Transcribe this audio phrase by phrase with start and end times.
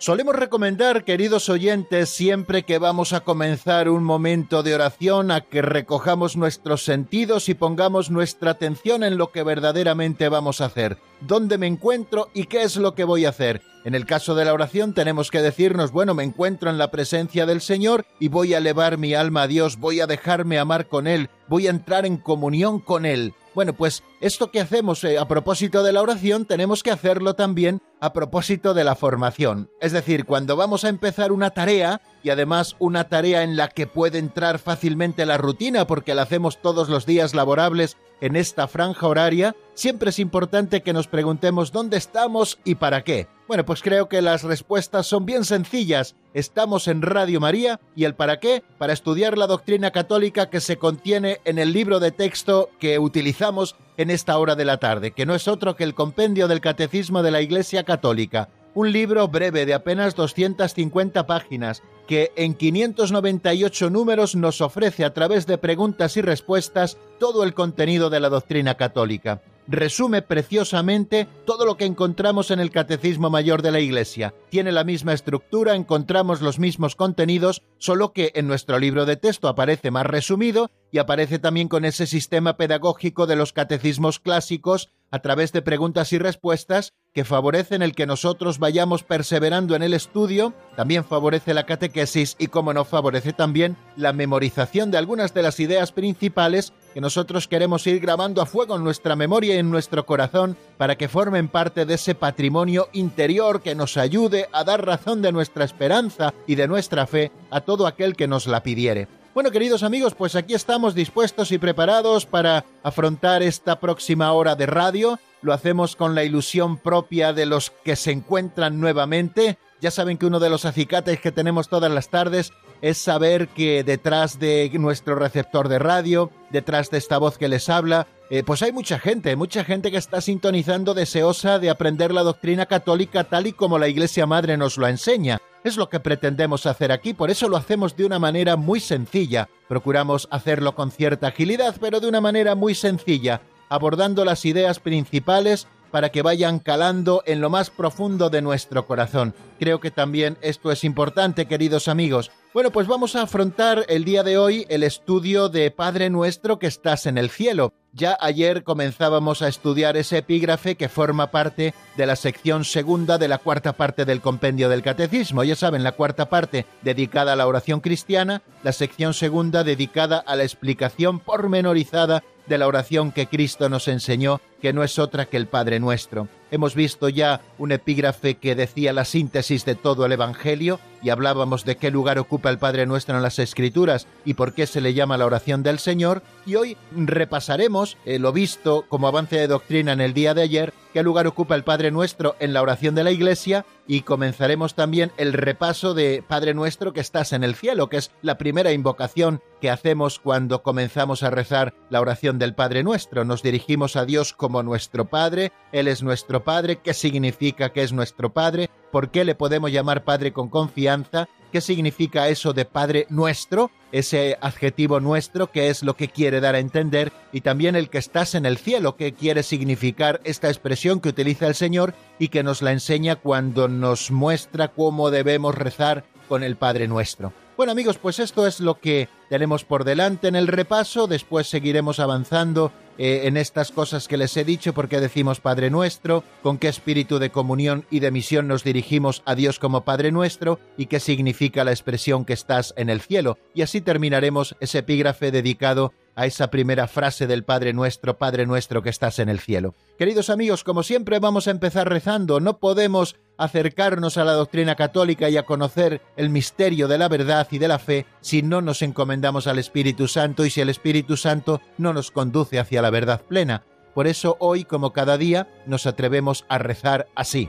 [0.00, 5.60] Solemos recomendar, queridos oyentes, siempre que vamos a comenzar un momento de oración, a que
[5.60, 11.58] recojamos nuestros sentidos y pongamos nuestra atención en lo que verdaderamente vamos a hacer, dónde
[11.58, 13.60] me encuentro y qué es lo que voy a hacer.
[13.84, 17.44] En el caso de la oración tenemos que decirnos, bueno, me encuentro en la presencia
[17.44, 21.06] del Señor y voy a elevar mi alma a Dios, voy a dejarme amar con
[21.08, 23.34] Él, voy a entrar en comunión con Él.
[23.54, 27.82] Bueno, pues esto que hacemos eh, a propósito de la oración tenemos que hacerlo también
[28.00, 29.70] a propósito de la formación.
[29.80, 33.86] Es decir, cuando vamos a empezar una tarea, y además una tarea en la que
[33.86, 39.06] puede entrar fácilmente la rutina porque la hacemos todos los días laborables en esta franja
[39.06, 43.28] horaria, siempre es importante que nos preguntemos dónde estamos y para qué.
[43.48, 46.14] Bueno, pues creo que las respuestas son bien sencillas.
[46.34, 50.76] Estamos en Radio María y el para qué, para estudiar la doctrina católica que se
[50.76, 55.26] contiene en el libro de texto que utilizamos en esta hora de la tarde, que
[55.26, 59.66] no es otro que el compendio del Catecismo de la Iglesia Católica un libro breve
[59.66, 66.22] de apenas 250 páginas que en 598 números nos ofrece a través de preguntas y
[66.22, 69.40] respuestas todo el contenido de la doctrina católica.
[69.70, 74.34] Resume preciosamente todo lo que encontramos en el Catecismo Mayor de la Iglesia.
[74.48, 79.46] Tiene la misma estructura, encontramos los mismos contenidos, solo que en nuestro libro de texto
[79.46, 85.20] aparece más resumido y aparece también con ese sistema pedagógico de los catecismos clásicos a
[85.20, 90.52] través de preguntas y respuestas que favorecen el que nosotros vayamos perseverando en el estudio,
[90.76, 95.58] también favorece la catequesis y, como no, favorece también la memorización de algunas de las
[95.58, 100.04] ideas principales que nosotros queremos ir grabando a fuego en nuestra memoria y en nuestro
[100.06, 105.22] corazón para que formen parte de ese patrimonio interior que nos ayude a dar razón
[105.22, 109.08] de nuestra esperanza y de nuestra fe a todo aquel que nos la pidiere.
[109.32, 114.66] Bueno, queridos amigos, pues aquí estamos dispuestos y preparados para afrontar esta próxima hora de
[114.66, 115.20] radio.
[115.40, 119.56] Lo hacemos con la ilusión propia de los que se encuentran nuevamente.
[119.80, 122.52] Ya saben que uno de los acicates que tenemos todas las tardes
[122.82, 127.68] es saber que detrás de nuestro receptor de radio, detrás de esta voz que les
[127.68, 132.22] habla, eh, pues hay mucha gente, mucha gente que está sintonizando deseosa de aprender la
[132.22, 135.40] doctrina católica tal y como la Iglesia Madre nos lo enseña.
[135.64, 139.48] Es lo que pretendemos hacer aquí, por eso lo hacemos de una manera muy sencilla.
[139.68, 145.66] Procuramos hacerlo con cierta agilidad, pero de una manera muy sencilla, abordando las ideas principales
[145.90, 149.34] para que vayan calando en lo más profundo de nuestro corazón.
[149.58, 152.30] Creo que también esto es importante, queridos amigos.
[152.52, 156.66] Bueno, pues vamos a afrontar el día de hoy el estudio de Padre Nuestro que
[156.66, 157.72] estás en el cielo.
[157.92, 163.28] Ya ayer comenzábamos a estudiar ese epígrafe que forma parte de la sección segunda de
[163.28, 165.44] la cuarta parte del compendio del catecismo.
[165.44, 170.34] Ya saben, la cuarta parte dedicada a la oración cristiana, la sección segunda dedicada a
[170.34, 175.36] la explicación pormenorizada de la oración que Cristo nos enseñó, que no es otra que
[175.36, 176.28] el Padre nuestro.
[176.52, 181.64] Hemos visto ya un epígrafe que decía la síntesis de todo el Evangelio y hablábamos
[181.64, 184.92] de qué lugar ocupa el Padre Nuestro en las Escrituras y por qué se le
[184.92, 186.22] llama la oración del Señor.
[186.46, 191.04] Y hoy repasaremos lo visto como avance de doctrina en el día de ayer, qué
[191.04, 195.32] lugar ocupa el Padre Nuestro en la oración de la Iglesia y comenzaremos también el
[195.32, 199.70] repaso de Padre Nuestro que estás en el cielo, que es la primera invocación que
[199.70, 203.24] hacemos cuando comenzamos a rezar la oración del Padre Nuestro.
[203.24, 207.92] Nos dirigimos a Dios como nuestro Padre, Él es nuestro Padre, ¿qué significa que es
[207.92, 208.68] nuestro Padre?
[208.90, 211.28] ¿Por qué le podemos llamar Padre con confianza?
[211.52, 213.70] ¿Qué significa eso de Padre nuestro?
[213.92, 217.98] Ese adjetivo nuestro, que es lo que quiere dar a entender, y también el que
[217.98, 222.42] estás en el cielo, que quiere significar esta expresión que utiliza el Señor y que
[222.42, 227.32] nos la enseña cuando nos muestra cómo debemos rezar con el Padre nuestro.
[227.56, 232.00] Bueno amigos, pues esto es lo que tenemos por delante en el repaso, después seguiremos
[232.00, 236.68] avanzando eh, en estas cosas que les he dicho, porque decimos Padre nuestro, con qué
[236.68, 241.00] espíritu de comunión y de misión nos dirigimos a Dios como Padre nuestro y qué
[241.00, 243.38] significa la expresión que estás en el cielo.
[243.54, 248.82] Y así terminaremos ese epígrafe dedicado a esa primera frase del Padre nuestro, Padre nuestro
[248.82, 249.74] que estás en el cielo.
[249.98, 255.30] Queridos amigos, como siempre vamos a empezar rezando, no podemos acercarnos a la doctrina católica
[255.30, 258.82] y a conocer el misterio de la verdad y de la fe si no nos
[258.82, 263.22] encomendamos al Espíritu Santo y si el Espíritu Santo no nos conduce hacia la verdad
[263.26, 263.64] plena.
[263.94, 267.48] Por eso hoy, como cada día, nos atrevemos a rezar así.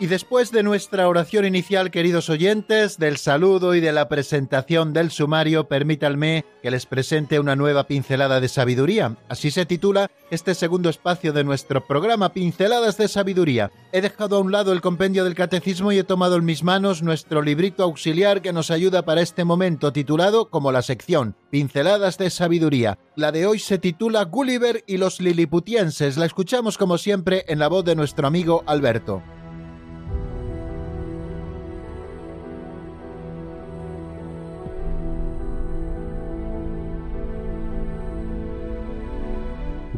[0.00, 5.10] Y después de nuestra oración inicial, queridos oyentes, del saludo y de la presentación del
[5.10, 9.18] sumario, permítanme que les presente una nueva pincelada de sabiduría.
[9.28, 13.72] Así se titula este segundo espacio de nuestro programa, Pinceladas de Sabiduría.
[13.92, 17.02] He dejado a un lado el compendio del catecismo y he tomado en mis manos
[17.02, 22.30] nuestro librito auxiliar que nos ayuda para este momento, titulado como la sección Pinceladas de
[22.30, 22.98] Sabiduría.
[23.16, 26.16] La de hoy se titula Gulliver y los Liliputienses.
[26.16, 29.22] La escuchamos como siempre en la voz de nuestro amigo Alberto.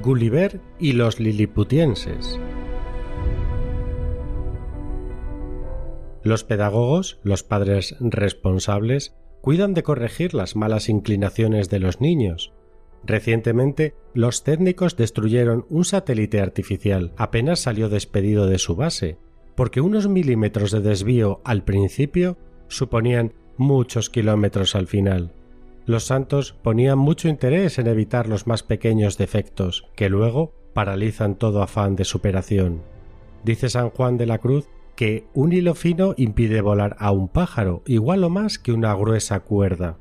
[0.03, 2.41] Gulliver y los liliputienses.
[6.25, 12.53] Los pedagogos, los padres responsables, cuidan de corregir las malas inclinaciones de los niños.
[13.05, 19.19] Recientemente, los técnicos destruyeron un satélite artificial apenas salió despedido de su base,
[19.55, 25.33] porque unos milímetros de desvío al principio suponían muchos kilómetros al final.
[25.85, 31.63] Los santos ponían mucho interés en evitar los más pequeños defectos, que luego paralizan todo
[31.63, 32.83] afán de superación.
[33.45, 37.83] Dice San Juan de la Cruz que un hilo fino impide volar a un pájaro,
[37.87, 39.99] igual o más que una gruesa cuerda.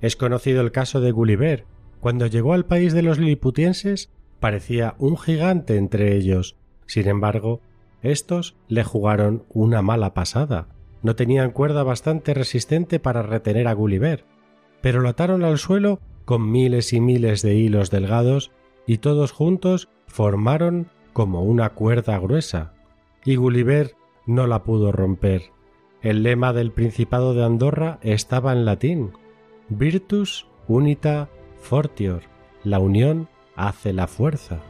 [0.00, 1.64] Es conocido el caso de Gulliver.
[2.00, 4.10] Cuando llegó al país de los liliputienses,
[4.40, 6.56] parecía un gigante entre ellos.
[6.86, 7.62] Sin embargo,
[8.02, 10.68] estos le jugaron una mala pasada.
[11.02, 14.24] No tenían cuerda bastante resistente para retener a Gulliver,
[14.86, 18.52] pero lo ataron al suelo con miles y miles de hilos delgados
[18.86, 22.72] y todos juntos formaron como una cuerda gruesa.
[23.24, 23.96] Y Gulliver
[24.26, 25.50] no la pudo romper.
[26.02, 29.10] El lema del Principado de Andorra estaba en latín
[29.70, 32.22] Virtus unita fortior.
[32.62, 34.60] La unión hace la fuerza.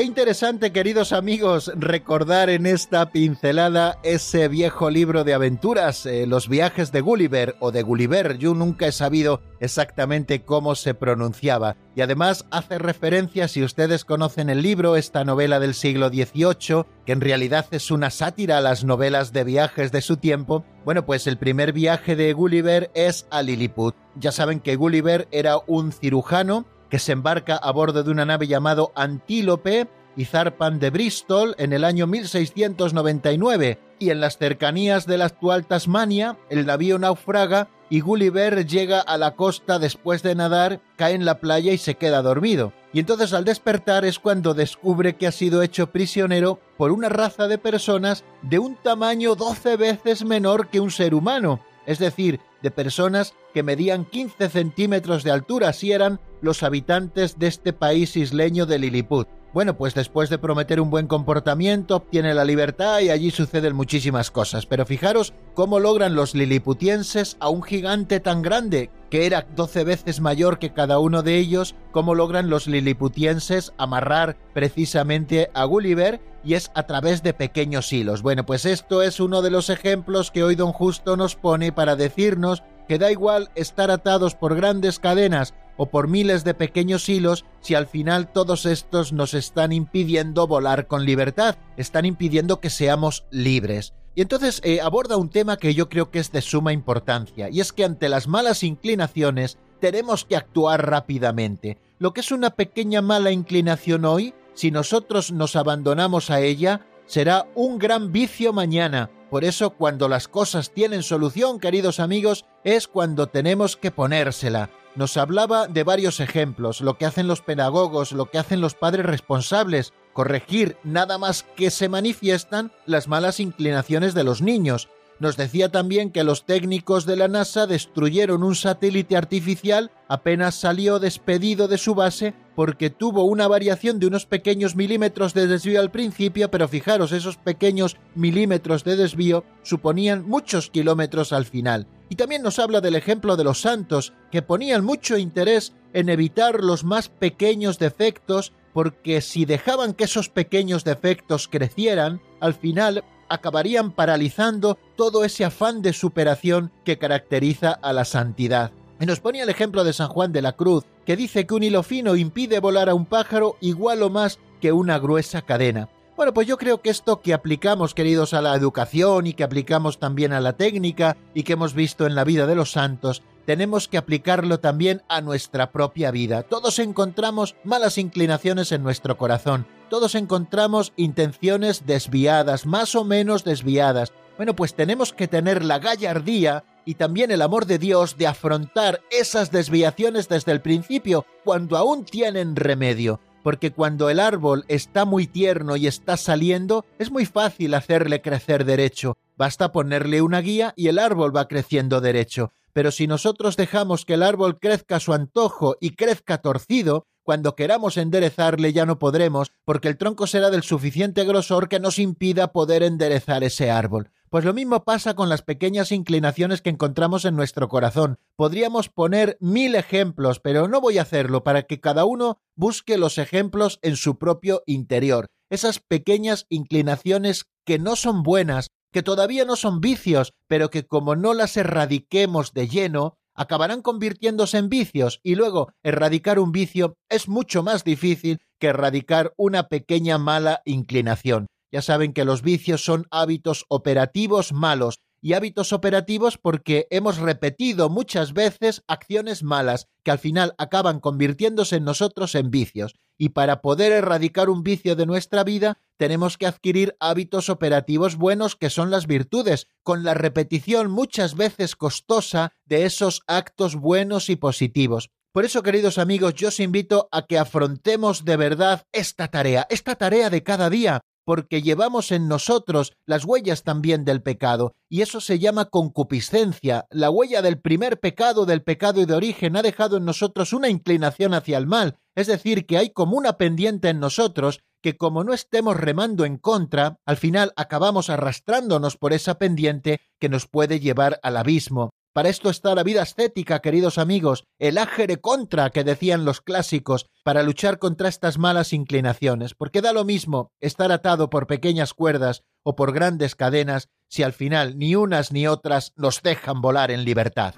[0.00, 6.48] Qué interesante, queridos amigos, recordar en esta pincelada ese viejo libro de aventuras, eh, Los
[6.48, 8.38] viajes de Gulliver o de Gulliver.
[8.38, 11.76] Yo nunca he sabido exactamente cómo se pronunciaba.
[11.94, 17.12] Y además hace referencia, si ustedes conocen el libro, esta novela del siglo XVIII, que
[17.12, 20.64] en realidad es una sátira a las novelas de viajes de su tiempo.
[20.86, 23.94] Bueno, pues el primer viaje de Gulliver es a Lilliput.
[24.14, 28.48] Ya saben que Gulliver era un cirujano que se embarca a bordo de una nave
[28.48, 35.18] llamado Antílope y zarpan de Bristol en el año 1699 y en las cercanías de
[35.18, 40.80] la actual Tasmania el navío naufraga y Gulliver llega a la costa después de nadar,
[40.96, 42.72] cae en la playa y se queda dormido.
[42.92, 47.48] Y entonces al despertar es cuando descubre que ha sido hecho prisionero por una raza
[47.48, 52.70] de personas de un tamaño 12 veces menor que un ser humano, es decir, de
[52.70, 58.66] personas que medían 15 centímetros de altura, si eran los habitantes de este país isleño
[58.66, 59.28] de Lilliput.
[59.52, 64.30] Bueno, pues después de prometer un buen comportamiento, obtiene la libertad y allí suceden muchísimas
[64.30, 64.64] cosas.
[64.64, 70.20] Pero fijaros cómo logran los liliputienses a un gigante tan grande, que era 12 veces
[70.20, 76.54] mayor que cada uno de ellos, cómo logran los liliputienses amarrar precisamente a Gulliver y
[76.54, 78.22] es a través de pequeños hilos.
[78.22, 81.96] Bueno, pues esto es uno de los ejemplos que hoy don Justo nos pone para
[81.96, 87.44] decirnos que da igual estar atados por grandes cadenas o por miles de pequeños hilos
[87.60, 93.24] si al final todos estos nos están impidiendo volar con libertad, están impidiendo que seamos
[93.30, 93.94] libres.
[94.14, 97.60] Y entonces eh, aborda un tema que yo creo que es de suma importancia, y
[97.60, 101.78] es que ante las malas inclinaciones tenemos que actuar rápidamente.
[101.98, 107.46] Lo que es una pequeña mala inclinación hoy si nosotros nos abandonamos a ella, será
[107.54, 109.10] un gran vicio mañana.
[109.30, 114.68] Por eso cuando las cosas tienen solución, queridos amigos, es cuando tenemos que ponérsela.
[114.96, 119.06] Nos hablaba de varios ejemplos, lo que hacen los pedagogos, lo que hacen los padres
[119.06, 124.88] responsables, corregir nada más que se manifiestan las malas inclinaciones de los niños.
[125.20, 130.98] Nos decía también que los técnicos de la NASA destruyeron un satélite artificial apenas salió
[130.98, 135.90] despedido de su base porque tuvo una variación de unos pequeños milímetros de desvío al
[135.90, 141.86] principio, pero fijaros, esos pequeños milímetros de desvío suponían muchos kilómetros al final.
[142.08, 146.64] Y también nos habla del ejemplo de los santos, que ponían mucho interés en evitar
[146.64, 153.92] los más pequeños defectos, porque si dejaban que esos pequeños defectos crecieran, al final acabarían
[153.92, 158.72] paralizando todo ese afán de superación que caracteriza a la santidad.
[159.00, 161.62] Y nos ponía el ejemplo de San Juan de la Cruz, que dice que un
[161.62, 165.88] hilo fino impide volar a un pájaro igual o más que una gruesa cadena.
[166.16, 169.98] Bueno, pues yo creo que esto que aplicamos, queridos, a la educación y que aplicamos
[169.98, 173.88] también a la técnica y que hemos visto en la vida de los santos, tenemos
[173.88, 176.42] que aplicarlo también a nuestra propia vida.
[176.42, 184.14] Todos encontramos malas inclinaciones en nuestro corazón, todos encontramos intenciones desviadas, más o menos desviadas.
[184.38, 189.02] Bueno, pues tenemos que tener la gallardía y también el amor de Dios de afrontar
[189.10, 195.26] esas desviaciones desde el principio, cuando aún tienen remedio porque cuando el árbol está muy
[195.26, 199.16] tierno y está saliendo, es muy fácil hacerle crecer derecho.
[199.36, 202.52] Basta ponerle una guía y el árbol va creciendo derecho.
[202.72, 207.54] Pero si nosotros dejamos que el árbol crezca a su antojo y crezca torcido, cuando
[207.54, 212.50] queramos enderezarle ya no podremos, porque el tronco será del suficiente grosor que nos impida
[212.50, 214.10] poder enderezar ese árbol.
[214.30, 218.18] Pues lo mismo pasa con las pequeñas inclinaciones que encontramos en nuestro corazón.
[218.34, 223.16] Podríamos poner mil ejemplos, pero no voy a hacerlo para que cada uno busque los
[223.16, 225.28] ejemplos en su propio interior.
[225.50, 231.14] Esas pequeñas inclinaciones que no son buenas, que todavía no son vicios, pero que como
[231.14, 237.26] no las erradiquemos de lleno, acabarán convirtiéndose en vicios y luego erradicar un vicio es
[237.26, 241.46] mucho más difícil que erradicar una pequeña mala inclinación.
[241.72, 247.88] Ya saben que los vicios son hábitos operativos malos y hábitos operativos porque hemos repetido
[247.88, 252.94] muchas veces acciones malas que al final acaban convirtiéndose en nosotros en vicios.
[253.22, 258.56] Y para poder erradicar un vicio de nuestra vida tenemos que adquirir hábitos operativos buenos
[258.56, 264.36] que son las virtudes, con la repetición muchas veces costosa de esos actos buenos y
[264.36, 265.10] positivos.
[265.32, 269.96] Por eso, queridos amigos, yo os invito a que afrontemos de verdad esta tarea, esta
[269.96, 275.20] tarea de cada día, porque llevamos en nosotros las huellas también del pecado, y eso
[275.20, 276.88] se llama concupiscencia.
[276.90, 280.68] La huella del primer pecado, del pecado y de origen, ha dejado en nosotros una
[280.68, 285.22] inclinación hacia el mal, es decir, que hay como una pendiente en nosotros que como
[285.22, 290.80] no estemos remando en contra, al final acabamos arrastrándonos por esa pendiente que nos puede
[290.80, 291.90] llevar al abismo.
[292.20, 297.06] Para esto está la vida ascética, queridos amigos, el ágere contra que decían los clásicos,
[297.24, 302.42] para luchar contra estas malas inclinaciones, porque da lo mismo estar atado por pequeñas cuerdas
[302.62, 307.06] o por grandes cadenas si al final ni unas ni otras nos dejan volar en
[307.06, 307.54] libertad.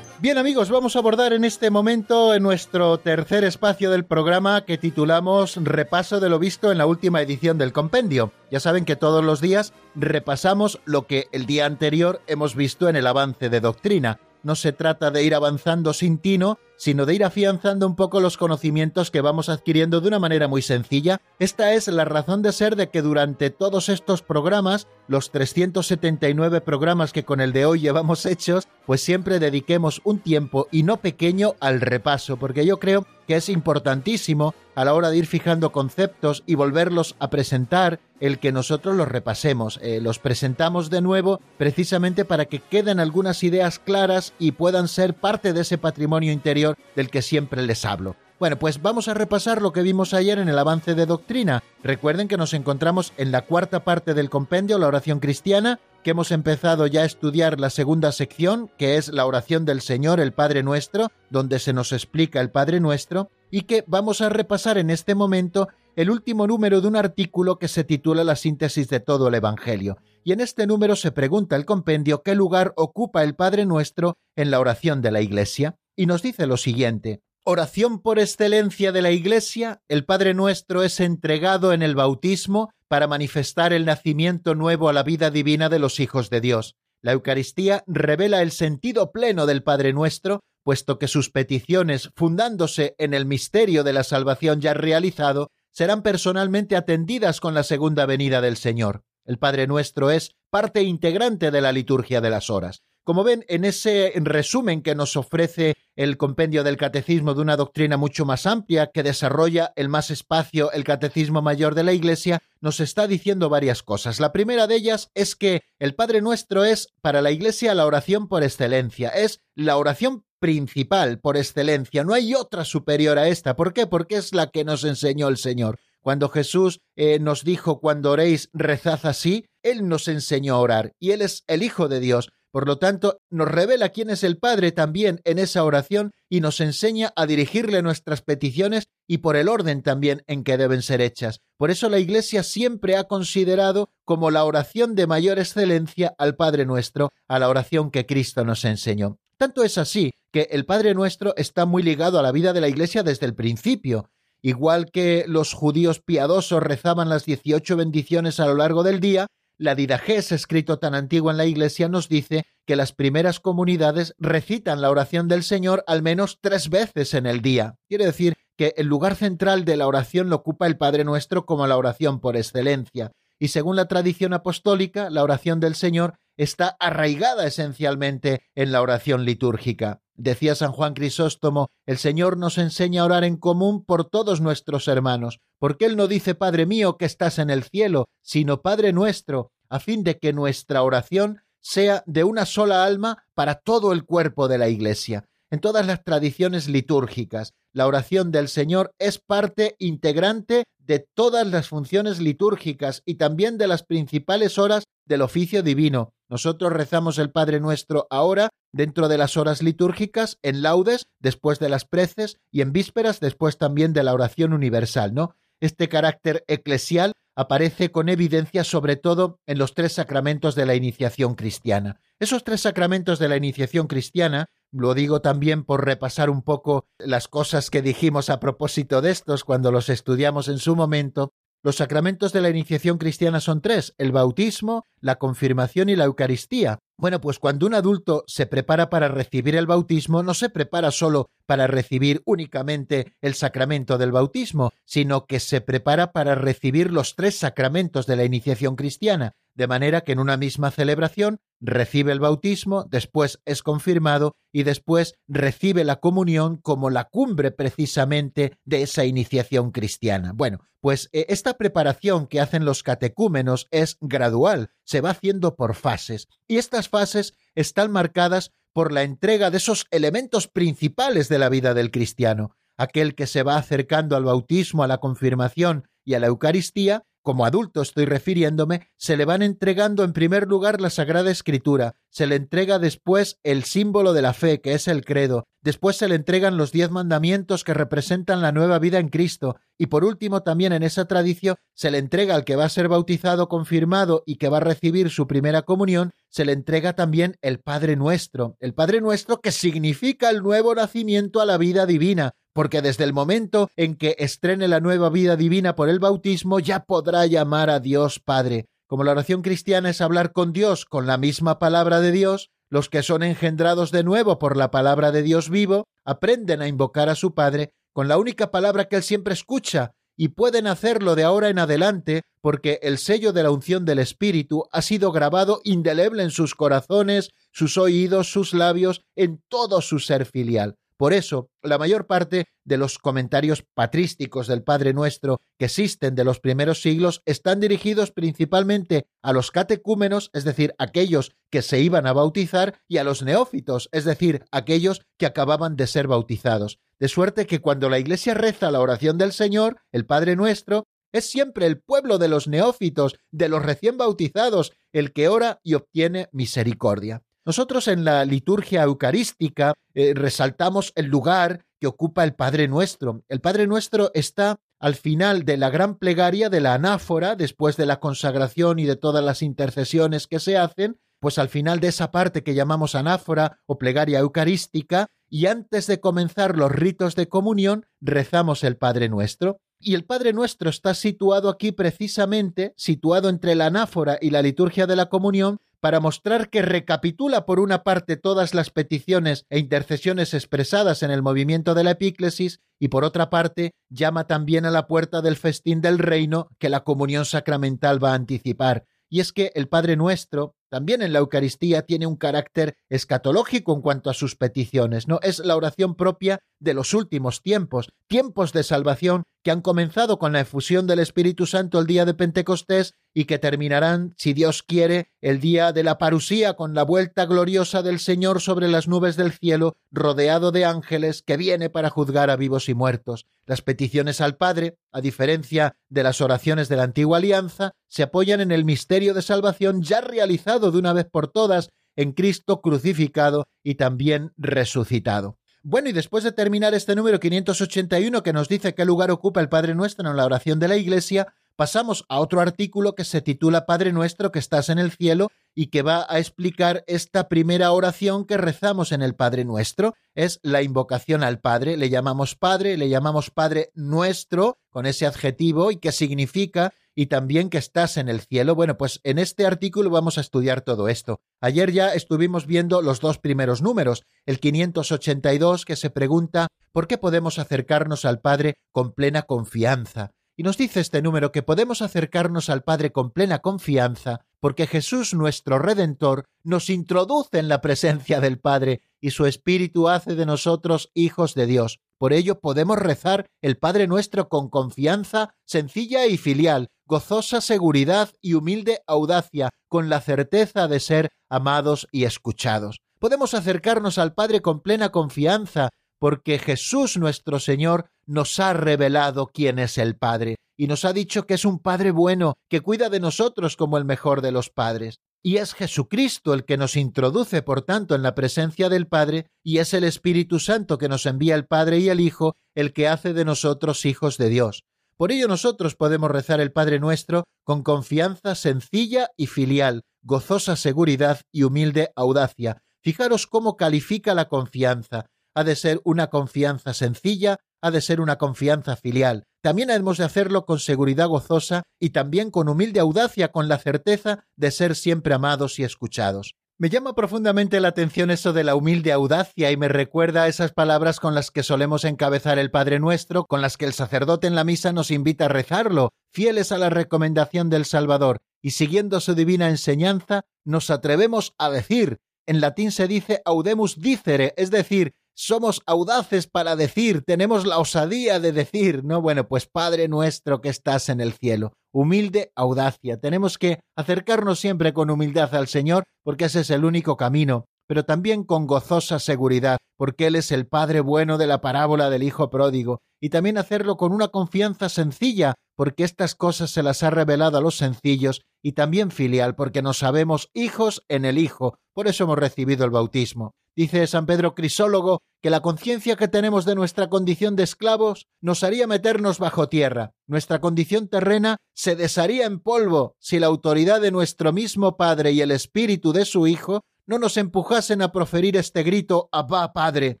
[0.22, 4.78] Bien amigos, vamos a abordar en este momento en nuestro tercer espacio del programa que
[4.78, 8.30] titulamos Repaso de lo visto en la última edición del compendio.
[8.48, 12.94] Ya saben que todos los días repasamos lo que el día anterior hemos visto en
[12.94, 14.20] el avance de doctrina.
[14.44, 18.36] No se trata de ir avanzando sin tino, sino de ir afianzando un poco los
[18.36, 21.20] conocimientos que vamos adquiriendo de una manera muy sencilla.
[21.38, 27.12] Esta es la razón de ser de que durante todos estos programas, los 379 programas
[27.12, 31.54] que con el de hoy llevamos hechos, pues siempre dediquemos un tiempo y no pequeño
[31.60, 36.42] al repaso, porque yo creo que es importantísimo a la hora de ir fijando conceptos
[36.46, 42.24] y volverlos a presentar, el que nosotros los repasemos, eh, los presentamos de nuevo precisamente
[42.24, 47.10] para que queden algunas ideas claras y puedan ser parte de ese patrimonio interior del
[47.10, 48.16] que siempre les hablo.
[48.42, 51.62] Bueno, pues vamos a repasar lo que vimos ayer en el avance de doctrina.
[51.84, 56.30] Recuerden que nos encontramos en la cuarta parte del compendio, la oración cristiana, que hemos
[56.30, 60.62] empezado ya a estudiar la segunda sección, que es la oración del Señor, el Padre
[60.62, 65.14] Nuestro, donde se nos explica el Padre Nuestro, y que vamos a repasar en este
[65.14, 69.34] momento el último número de un artículo que se titula La síntesis de todo el
[69.34, 69.98] Evangelio.
[70.24, 74.52] y en este número se pregunta el compendio qué lugar ocupa el Padre Nuestro en
[74.52, 77.22] la oración de la Iglesia, y nos dice lo siguiente.
[77.44, 83.08] Oración por excelencia de la Iglesia, el Padre Nuestro es entregado en el bautismo para
[83.08, 86.76] manifestar el nacimiento nuevo a la vida divina de los hijos de Dios.
[87.00, 93.12] La Eucaristía revela el sentido pleno del Padre Nuestro, puesto que sus peticiones, fundándose en
[93.12, 98.56] el misterio de la salvación ya realizado, serán personalmente atendidas con la segunda venida del
[98.56, 99.02] Señor.
[99.24, 102.84] El Padre Nuestro es parte integrante de la liturgia de las horas.
[103.04, 107.96] Como ven, en ese resumen que nos ofrece el compendio del catecismo de una doctrina
[107.96, 112.80] mucho más amplia que desarrolla el más espacio el catecismo mayor de la Iglesia, nos
[112.80, 114.20] está diciendo varias cosas.
[114.20, 118.28] La primera de ellas es que el Padre Nuestro es para la Iglesia la oración
[118.28, 123.56] por excelencia, es la oración principal por excelencia, no hay otra superior a esta.
[123.56, 123.86] ¿Por qué?
[123.86, 125.78] Porque es la que nos enseñó el Señor.
[126.00, 131.12] Cuando Jesús eh, nos dijo, cuando oréis, rezad así, Él nos enseñó a orar, y
[131.12, 132.30] Él es el Hijo de Dios.
[132.52, 136.60] Por lo tanto, nos revela quién es el Padre también en esa oración y nos
[136.60, 141.40] enseña a dirigirle nuestras peticiones y por el orden también en que deben ser hechas.
[141.56, 146.66] Por eso la Iglesia siempre ha considerado como la oración de mayor excelencia al Padre
[146.66, 149.18] nuestro, a la oración que Cristo nos enseñó.
[149.38, 152.68] Tanto es así que el Padre Nuestro está muy ligado a la vida de la
[152.68, 154.10] Iglesia desde el principio.
[154.42, 159.26] Igual que los judíos piadosos rezaban las dieciocho bendiciones a lo largo del día,
[159.62, 164.80] la Didajés, escrito tan antiguo en la Iglesia, nos dice que las primeras comunidades recitan
[164.80, 167.76] la oración del Señor al menos tres veces en el día.
[167.88, 171.66] Quiere decir que el lugar central de la oración lo ocupa el Padre Nuestro como
[171.66, 173.12] la oración por excelencia.
[173.38, 179.24] Y según la tradición apostólica, la oración del Señor está arraigada esencialmente en la oración
[179.24, 180.01] litúrgica.
[180.14, 184.86] Decía San Juan Crisóstomo, el Señor nos enseña a orar en común por todos nuestros
[184.88, 189.52] hermanos, porque Él no dice Padre mío que estás en el cielo, sino Padre nuestro,
[189.68, 194.48] a fin de que nuestra oración sea de una sola alma para todo el cuerpo
[194.48, 195.24] de la Iglesia.
[195.52, 201.68] En todas las tradiciones litúrgicas, la oración del Señor es parte integrante de todas las
[201.68, 206.14] funciones litúrgicas y también de las principales horas del oficio divino.
[206.30, 211.68] Nosotros rezamos el Padre Nuestro ahora, dentro de las horas litúrgicas, en laudes, después de
[211.68, 215.34] las preces, y en vísperas, después también de la oración universal, ¿no?
[215.60, 221.34] Este carácter eclesial aparece con evidencia sobre todo en los tres sacramentos de la iniciación
[221.34, 222.00] cristiana.
[222.18, 227.28] Esos tres sacramentos de la iniciación cristiana, lo digo también por repasar un poco las
[227.28, 231.32] cosas que dijimos a propósito de estos cuando los estudiamos en su momento,
[231.62, 236.80] los sacramentos de la iniciación cristiana son tres, el bautismo, la confirmación y la Eucaristía.
[237.02, 241.30] Bueno, pues cuando un adulto se prepara para recibir el bautismo, no se prepara solo
[241.46, 247.36] para recibir únicamente el sacramento del bautismo, sino que se prepara para recibir los tres
[247.36, 252.84] sacramentos de la iniciación cristiana, de manera que en una misma celebración recibe el bautismo,
[252.88, 259.72] después es confirmado y después recibe la comunión como la cumbre precisamente de esa iniciación
[259.72, 260.32] cristiana.
[260.34, 265.74] Bueno, pues eh, esta preparación que hacen los catecúmenos es gradual, se va haciendo por
[265.74, 271.48] fases, y estas fases están marcadas por la entrega de esos elementos principales de la
[271.48, 276.20] vida del cristiano, aquel que se va acercando al bautismo, a la confirmación y a
[276.20, 281.30] la Eucaristía, como adulto estoy refiriéndome, se le van entregando en primer lugar la Sagrada
[281.30, 285.96] Escritura, se le entrega después el símbolo de la fe, que es el credo, después
[285.96, 290.04] se le entregan los diez mandamientos que representan la nueva vida en Cristo, y por
[290.04, 294.22] último también en esa tradición se le entrega al que va a ser bautizado, confirmado
[294.26, 298.56] y que va a recibir su primera comunión, se le entrega también el Padre Nuestro,
[298.60, 303.12] el Padre Nuestro que significa el nuevo nacimiento a la vida divina, porque desde el
[303.12, 307.80] momento en que estrene la nueva vida divina por el bautismo ya podrá llamar a
[307.80, 308.66] Dios Padre.
[308.86, 312.88] Como la oración cristiana es hablar con Dios con la misma palabra de Dios, los
[312.88, 317.14] que son engendrados de nuevo por la palabra de Dios vivo aprenden a invocar a
[317.14, 321.48] su Padre con la única palabra que Él siempre escucha, y pueden hacerlo de ahora
[321.48, 326.30] en adelante porque el sello de la unción del Espíritu ha sido grabado indeleble en
[326.30, 330.76] sus corazones, sus oídos, sus labios, en todo su ser filial.
[331.02, 336.22] Por eso, la mayor parte de los comentarios patrísticos del Padre Nuestro que existen de
[336.22, 342.06] los primeros siglos están dirigidos principalmente a los catecúmenos, es decir, aquellos que se iban
[342.06, 346.78] a bautizar, y a los neófitos, es decir, aquellos que acababan de ser bautizados.
[347.00, 351.28] De suerte que cuando la Iglesia reza la oración del Señor, el Padre Nuestro, es
[351.28, 356.28] siempre el pueblo de los neófitos, de los recién bautizados, el que ora y obtiene
[356.30, 357.24] misericordia.
[357.44, 363.24] Nosotros en la liturgia eucarística eh, resaltamos el lugar que ocupa el Padre Nuestro.
[363.28, 367.86] El Padre Nuestro está al final de la gran plegaria de la anáfora, después de
[367.86, 372.10] la consagración y de todas las intercesiones que se hacen, pues al final de esa
[372.10, 377.86] parte que llamamos anáfora o plegaria eucarística, y antes de comenzar los ritos de comunión,
[378.00, 379.61] rezamos el Padre Nuestro.
[379.84, 384.86] Y el Padre Nuestro está situado aquí precisamente, situado entre la anáfora y la liturgia
[384.86, 390.34] de la comunión, para mostrar que recapitula por una parte todas las peticiones e intercesiones
[390.34, 394.86] expresadas en el movimiento de la epíclesis y por otra parte llama también a la
[394.86, 398.84] puerta del festín del reino que la comunión sacramental va a anticipar.
[399.12, 403.82] Y es que el Padre Nuestro, también en la Eucaristía tiene un carácter escatológico en
[403.82, 405.20] cuanto a sus peticiones, ¿no?
[405.20, 410.34] Es la oración propia de los últimos tiempos, tiempos de salvación que han comenzado con
[410.34, 415.08] la efusión del Espíritu Santo el día de Pentecostés y que terminarán, si Dios quiere,
[415.22, 419.32] el día de la parusía con la vuelta gloriosa del Señor sobre las nubes del
[419.32, 423.24] cielo, rodeado de ángeles, que viene para juzgar a vivos y muertos.
[423.46, 428.42] Las peticiones al Padre, a diferencia de las oraciones de la antigua alianza, se apoyan
[428.42, 433.46] en el misterio de salvación ya realizado de una vez por todas en Cristo crucificado
[433.62, 435.38] y también resucitado.
[435.64, 439.48] Bueno, y después de terminar este número 581 que nos dice qué lugar ocupa el
[439.48, 443.64] Padre Nuestro en la oración de la Iglesia, pasamos a otro artículo que se titula
[443.64, 448.24] Padre Nuestro que estás en el cielo y que va a explicar esta primera oración
[448.24, 449.94] que rezamos en el Padre Nuestro.
[450.16, 455.70] Es la invocación al Padre, le llamamos Padre, le llamamos Padre Nuestro con ese adjetivo
[455.70, 458.54] y que significa y también que estás en el cielo.
[458.54, 461.20] Bueno, pues en este artículo vamos a estudiar todo esto.
[461.40, 466.98] Ayer ya estuvimos viendo los dos primeros números, el 582 que se pregunta ¿por qué
[466.98, 470.12] podemos acercarnos al Padre con plena confianza?
[470.36, 475.14] Y nos dice este número que podemos acercarnos al Padre con plena confianza porque Jesús
[475.14, 480.90] nuestro Redentor nos introduce en la presencia del Padre y su Espíritu hace de nosotros
[480.94, 481.78] hijos de Dios.
[481.96, 488.34] Por ello podemos rezar el Padre nuestro con confianza sencilla y filial, gozosa seguridad y
[488.34, 492.82] humilde audacia, con la certeza de ser amados y escuchados.
[492.98, 499.58] Podemos acercarnos al Padre con plena confianza, porque Jesús nuestro Señor nos ha revelado quién
[499.58, 503.00] es el Padre, y nos ha dicho que es un Padre bueno, que cuida de
[503.00, 504.96] nosotros como el mejor de los padres.
[505.22, 509.58] Y es Jesucristo el que nos introduce, por tanto, en la presencia del Padre, y
[509.58, 513.14] es el Espíritu Santo que nos envía el Padre y el Hijo, el que hace
[513.14, 514.64] de nosotros hijos de Dios.
[515.02, 521.22] Por ello nosotros podemos rezar el Padre nuestro con confianza sencilla y filial, gozosa seguridad
[521.32, 522.62] y humilde audacia.
[522.84, 525.06] Fijaros cómo califica la confianza.
[525.34, 529.24] Ha de ser una confianza sencilla, ha de ser una confianza filial.
[529.42, 534.28] También hemos de hacerlo con seguridad gozosa y también con humilde audacia, con la certeza
[534.36, 536.36] de ser siempre amados y escuchados.
[536.58, 540.52] Me llama profundamente la atención eso de la humilde audacia y me recuerda a esas
[540.52, 544.34] palabras con las que solemos encabezar el Padre Nuestro, con las que el sacerdote en
[544.34, 549.14] la misa nos invita a rezarlo, fieles a la recomendación del Salvador, y siguiendo su
[549.14, 555.62] divina enseñanza, nos atrevemos a decir, en latín se dice audemus dicere, es decir, somos
[555.66, 559.02] audaces para decir, tenemos la osadía de decir, ¿no?
[559.02, 563.00] Bueno, pues Padre nuestro que estás en el cielo, humilde audacia.
[563.00, 567.84] Tenemos que acercarnos siempre con humildad al Señor, porque ese es el único camino, pero
[567.84, 572.30] también con gozosa seguridad, porque Él es el Padre bueno de la parábola del Hijo
[572.30, 577.38] pródigo, y también hacerlo con una confianza sencilla, porque estas cosas se las ha revelado
[577.38, 582.04] a los sencillos, y también filial, porque nos sabemos hijos en el Hijo, por eso
[582.04, 583.32] hemos recibido el bautismo.
[583.54, 588.42] Dice San Pedro Crisólogo que la conciencia que tenemos de nuestra condición de esclavos nos
[588.42, 589.92] haría meternos bajo tierra.
[590.06, 595.20] Nuestra condición terrena se desharía en polvo si la autoridad de nuestro mismo Padre y
[595.20, 600.00] el espíritu de su Hijo no nos empujasen a proferir este grito Abba Padre.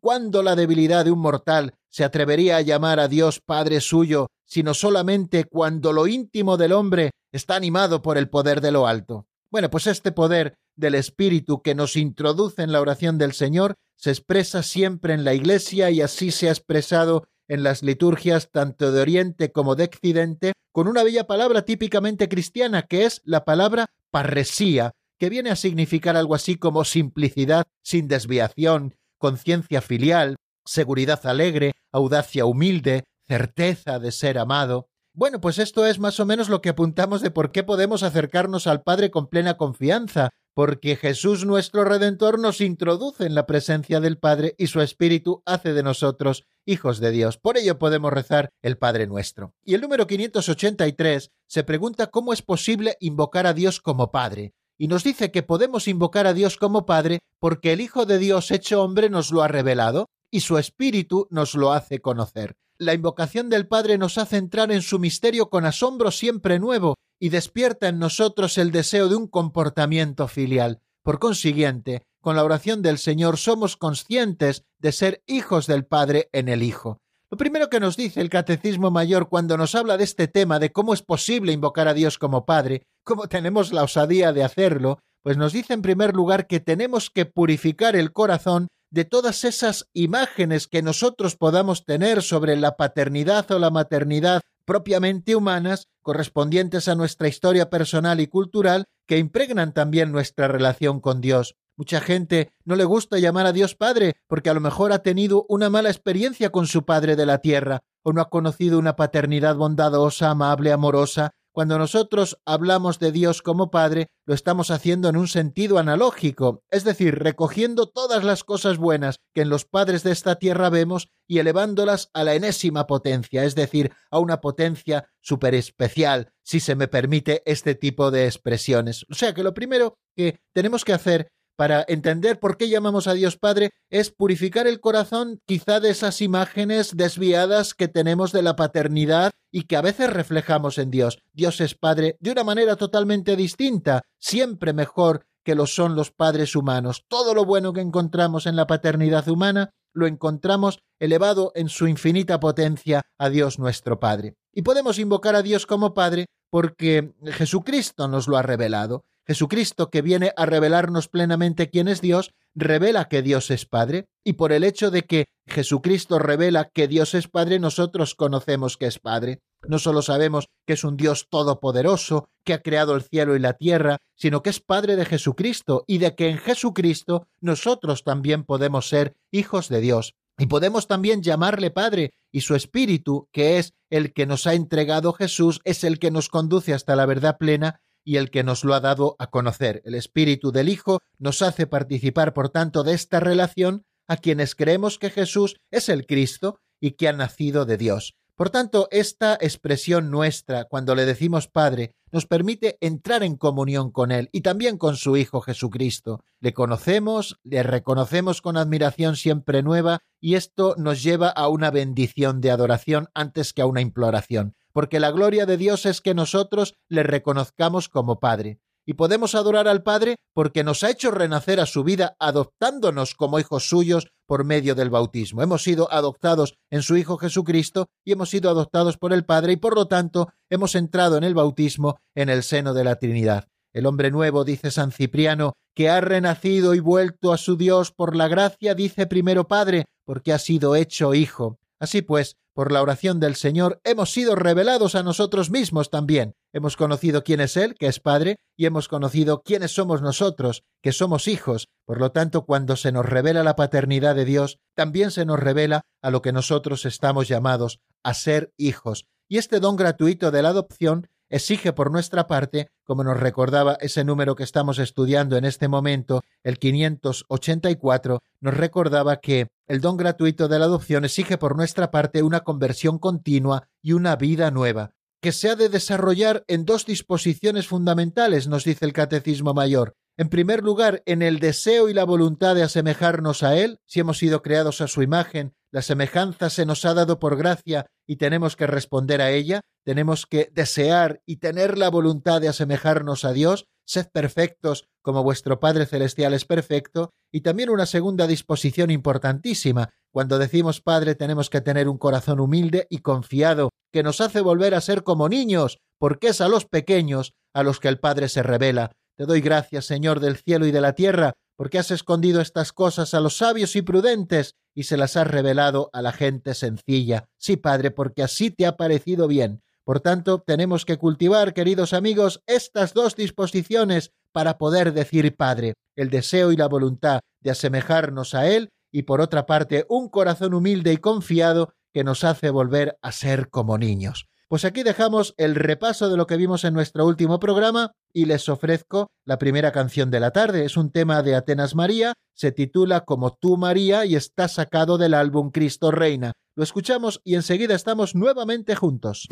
[0.00, 4.72] ¿Cuándo la debilidad de un mortal se atrevería a llamar a Dios Padre suyo, sino
[4.72, 9.26] solamente cuando lo íntimo del hombre está animado por el poder de lo alto?
[9.50, 14.10] Bueno, pues este poder del Espíritu que nos introduce en la oración del Señor se
[14.10, 19.00] expresa siempre en la Iglesia y así se ha expresado en las liturgias tanto de
[19.00, 24.92] Oriente como de Occidente, con una bella palabra típicamente cristiana que es la palabra parresía,
[25.18, 32.44] que viene a significar algo así como simplicidad sin desviación, conciencia filial, seguridad alegre, audacia
[32.44, 34.88] humilde, certeza de ser amado.
[35.12, 38.68] Bueno, pues esto es más o menos lo que apuntamos de por qué podemos acercarnos
[38.68, 44.18] al Padre con plena confianza, porque Jesús nuestro Redentor nos introduce en la presencia del
[44.18, 47.38] Padre y su Espíritu hace de nosotros hijos de Dios.
[47.38, 49.54] Por ello podemos rezar el Padre nuestro.
[49.64, 54.52] Y el número 583 se pregunta cómo es posible invocar a Dios como Padre.
[54.76, 58.50] Y nos dice que podemos invocar a Dios como Padre porque el Hijo de Dios
[58.50, 62.56] hecho hombre nos lo ha revelado y su Espíritu nos lo hace conocer.
[62.80, 67.30] la invocación del Padre nos hace entrar en su misterio con asombro siempre nuevo y
[67.30, 70.80] despierta en nosotros el deseo de un comportamiento filial.
[71.02, 76.48] Por consiguiente, con la oración del Señor somos conscientes de ser hijos del Padre en
[76.48, 76.98] el Hijo.
[77.30, 80.72] Lo primero que nos dice el Catecismo Mayor cuando nos habla de este tema de
[80.72, 85.36] cómo es posible invocar a Dios como Padre, cómo tenemos la osadía de hacerlo, pues
[85.36, 90.66] nos dice en primer lugar que tenemos que purificar el corazón de todas esas imágenes
[90.66, 97.28] que nosotros podamos tener sobre la paternidad o la maternidad propiamente humanas, correspondientes a nuestra
[97.28, 101.56] historia personal y cultural, que impregnan también nuestra relación con Dios.
[101.78, 105.46] Mucha gente no le gusta llamar a Dios Padre porque a lo mejor ha tenido
[105.48, 109.56] una mala experiencia con su Padre de la tierra, o no ha conocido una paternidad
[109.56, 115.26] bondadosa, amable, amorosa, cuando nosotros hablamos de Dios como Padre, lo estamos haciendo en un
[115.26, 120.36] sentido analógico, es decir, recogiendo todas las cosas buenas que en los padres de esta
[120.36, 126.32] tierra vemos y elevándolas a la enésima potencia, es decir, a una potencia super especial,
[126.44, 129.04] si se me permite este tipo de expresiones.
[129.10, 133.14] O sea que lo primero que tenemos que hacer para entender por qué llamamos a
[133.14, 138.54] Dios Padre es purificar el corazón quizá de esas imágenes desviadas que tenemos de la
[138.54, 141.18] paternidad y que a veces reflejamos en Dios.
[141.32, 146.54] Dios es Padre de una manera totalmente distinta, siempre mejor que lo son los padres
[146.54, 147.04] humanos.
[147.08, 152.38] Todo lo bueno que encontramos en la paternidad humana lo encontramos elevado en su infinita
[152.38, 154.36] potencia a Dios nuestro Padre.
[154.54, 159.06] Y podemos invocar a Dios como Padre porque Jesucristo nos lo ha revelado.
[159.28, 164.32] Jesucristo, que viene a revelarnos plenamente quién es Dios, revela que Dios es Padre, y
[164.32, 168.98] por el hecho de que Jesucristo revela que Dios es Padre, nosotros conocemos que es
[168.98, 169.42] Padre.
[169.68, 173.52] No solo sabemos que es un Dios todopoderoso, que ha creado el cielo y la
[173.52, 178.88] tierra, sino que es Padre de Jesucristo, y de que en Jesucristo nosotros también podemos
[178.88, 180.14] ser hijos de Dios.
[180.38, 185.12] Y podemos también llamarle Padre, y su Espíritu, que es el que nos ha entregado
[185.12, 188.72] Jesús, es el que nos conduce hasta la verdad plena y el que nos lo
[188.72, 189.82] ha dado a conocer.
[189.84, 194.98] El Espíritu del Hijo nos hace participar, por tanto, de esta relación a quienes creemos
[194.98, 198.16] que Jesús es el Cristo y que ha nacido de Dios.
[198.34, 204.10] Por tanto, esta expresión nuestra, cuando le decimos Padre, nos permite entrar en comunión con
[204.10, 206.24] Él y también con su Hijo Jesucristo.
[206.40, 212.40] Le conocemos, le reconocemos con admiración siempre nueva y esto nos lleva a una bendición
[212.40, 216.74] de adoración antes que a una imploración porque la gloria de Dios es que nosotros
[216.88, 218.60] le reconozcamos como Padre.
[218.86, 223.40] Y podemos adorar al Padre porque nos ha hecho renacer a su vida adoptándonos como
[223.40, 225.42] hijos suyos por medio del bautismo.
[225.42, 229.56] Hemos sido adoptados en su Hijo Jesucristo y hemos sido adoptados por el Padre y
[229.56, 233.48] por lo tanto hemos entrado en el bautismo en el seno de la Trinidad.
[233.72, 238.14] El hombre nuevo, dice San Cipriano, que ha renacido y vuelto a su Dios por
[238.14, 241.58] la gracia, dice primero Padre, porque ha sido hecho Hijo.
[241.80, 246.34] Así pues, por la oración del Señor hemos sido revelados a nosotros mismos también.
[246.52, 250.90] Hemos conocido quién es Él, que es Padre, y hemos conocido quiénes somos nosotros, que
[250.90, 251.68] somos hijos.
[251.86, 255.82] Por lo tanto, cuando se nos revela la paternidad de Dios, también se nos revela
[256.02, 259.06] a lo que nosotros estamos llamados, a ser hijos.
[259.28, 264.04] Y este don gratuito de la adopción exige por nuestra parte, como nos recordaba ese
[264.04, 270.48] número que estamos estudiando en este momento, el 584, nos recordaba que el don gratuito
[270.48, 275.32] de la adopción exige por nuestra parte una conversión continua y una vida nueva, que
[275.32, 279.94] se ha de desarrollar en dos disposiciones fundamentales, nos dice el Catecismo Mayor.
[280.20, 284.18] En primer lugar, en el deseo y la voluntad de asemejarnos a Él, si hemos
[284.18, 288.56] sido creados a su imagen, la semejanza se nos ha dado por gracia y tenemos
[288.56, 293.66] que responder a ella, tenemos que desear y tener la voluntad de asemejarnos a Dios,
[293.86, 299.90] sed perfectos como vuestro Padre Celestial es perfecto, y también una segunda disposición importantísima.
[300.10, 304.74] Cuando decimos Padre tenemos que tener un corazón humilde y confiado, que nos hace volver
[304.74, 308.42] a ser como niños, porque es a los pequeños a los que el Padre se
[308.42, 312.72] revela, te doy gracias, Señor del cielo y de la tierra, porque has escondido estas
[312.72, 317.28] cosas a los sabios y prudentes y se las has revelado a la gente sencilla.
[317.36, 319.60] Sí, Padre, porque así te ha parecido bien.
[319.82, 326.10] Por tanto, tenemos que cultivar, queridos amigos, estas dos disposiciones para poder decir Padre, el
[326.10, 330.92] deseo y la voluntad de asemejarnos a Él y por otra parte un corazón humilde
[330.92, 334.28] y confiado que nos hace volver a ser como niños.
[334.48, 338.48] Pues aquí dejamos el repaso de lo que vimos en nuestro último programa y les
[338.48, 340.64] ofrezco la primera canción de la tarde.
[340.64, 345.12] Es un tema de Atenas María, se titula Como tú María y está sacado del
[345.12, 346.32] álbum Cristo Reina.
[346.56, 349.28] Lo escuchamos y enseguida estamos nuevamente juntos.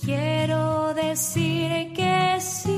[0.00, 2.77] Quiero decir que sí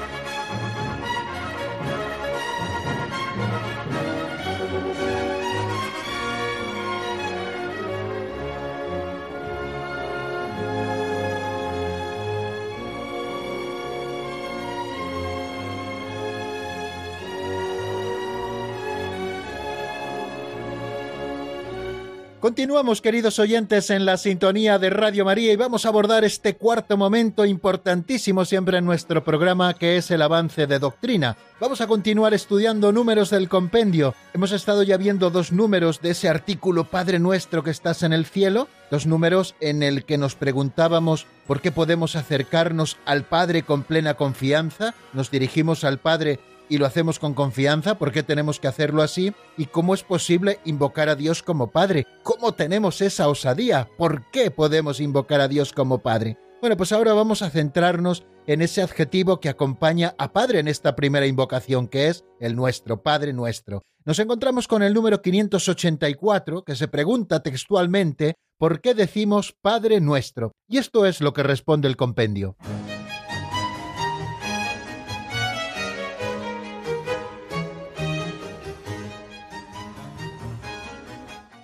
[22.41, 26.97] Continuamos, queridos oyentes, en la sintonía de Radio María y vamos a abordar este cuarto
[26.97, 31.37] momento importantísimo siempre en nuestro programa, que es el avance de doctrina.
[31.59, 34.15] Vamos a continuar estudiando números del compendio.
[34.33, 38.25] Hemos estado ya viendo dos números de ese artículo Padre Nuestro que estás en el
[38.25, 43.83] cielo, dos números en el que nos preguntábamos por qué podemos acercarnos al Padre con
[43.83, 46.39] plena confianza, nos dirigimos al Padre
[46.71, 49.33] y lo hacemos con confianza, ¿por qué tenemos que hacerlo así?
[49.57, 52.07] ¿Y cómo es posible invocar a Dios como Padre?
[52.23, 53.89] ¿Cómo tenemos esa osadía?
[53.97, 56.37] ¿Por qué podemos invocar a Dios como Padre?
[56.61, 60.95] Bueno, pues ahora vamos a centrarnos en ese adjetivo que acompaña a Padre en esta
[60.95, 63.81] primera invocación, que es el nuestro, Padre nuestro.
[64.05, 70.53] Nos encontramos con el número 584, que se pregunta textualmente, ¿por qué decimos Padre nuestro?
[70.69, 72.55] Y esto es lo que responde el compendio.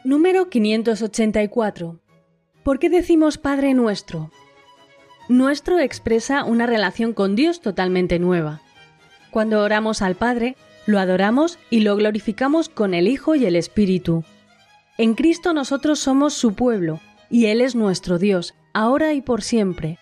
[0.08, 2.00] Número 584.
[2.64, 4.32] ¿Por qué decimos Padre nuestro?
[5.28, 8.62] Nuestro expresa una relación con Dios totalmente nueva.
[9.32, 10.56] Cuando oramos al Padre,
[10.86, 14.24] lo adoramos y lo glorificamos con el Hijo y el Espíritu.
[14.98, 20.00] En Cristo nosotros somos su pueblo, y Él es nuestro Dios, ahora y por siempre.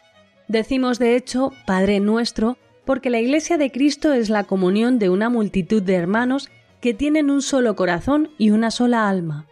[0.47, 5.31] Decimos de hecho Padre nuestro, porque la Iglesia de Cristo es la comunión de una
[5.31, 9.47] multitud de hermanos que tienen un solo corazón y una sola alma.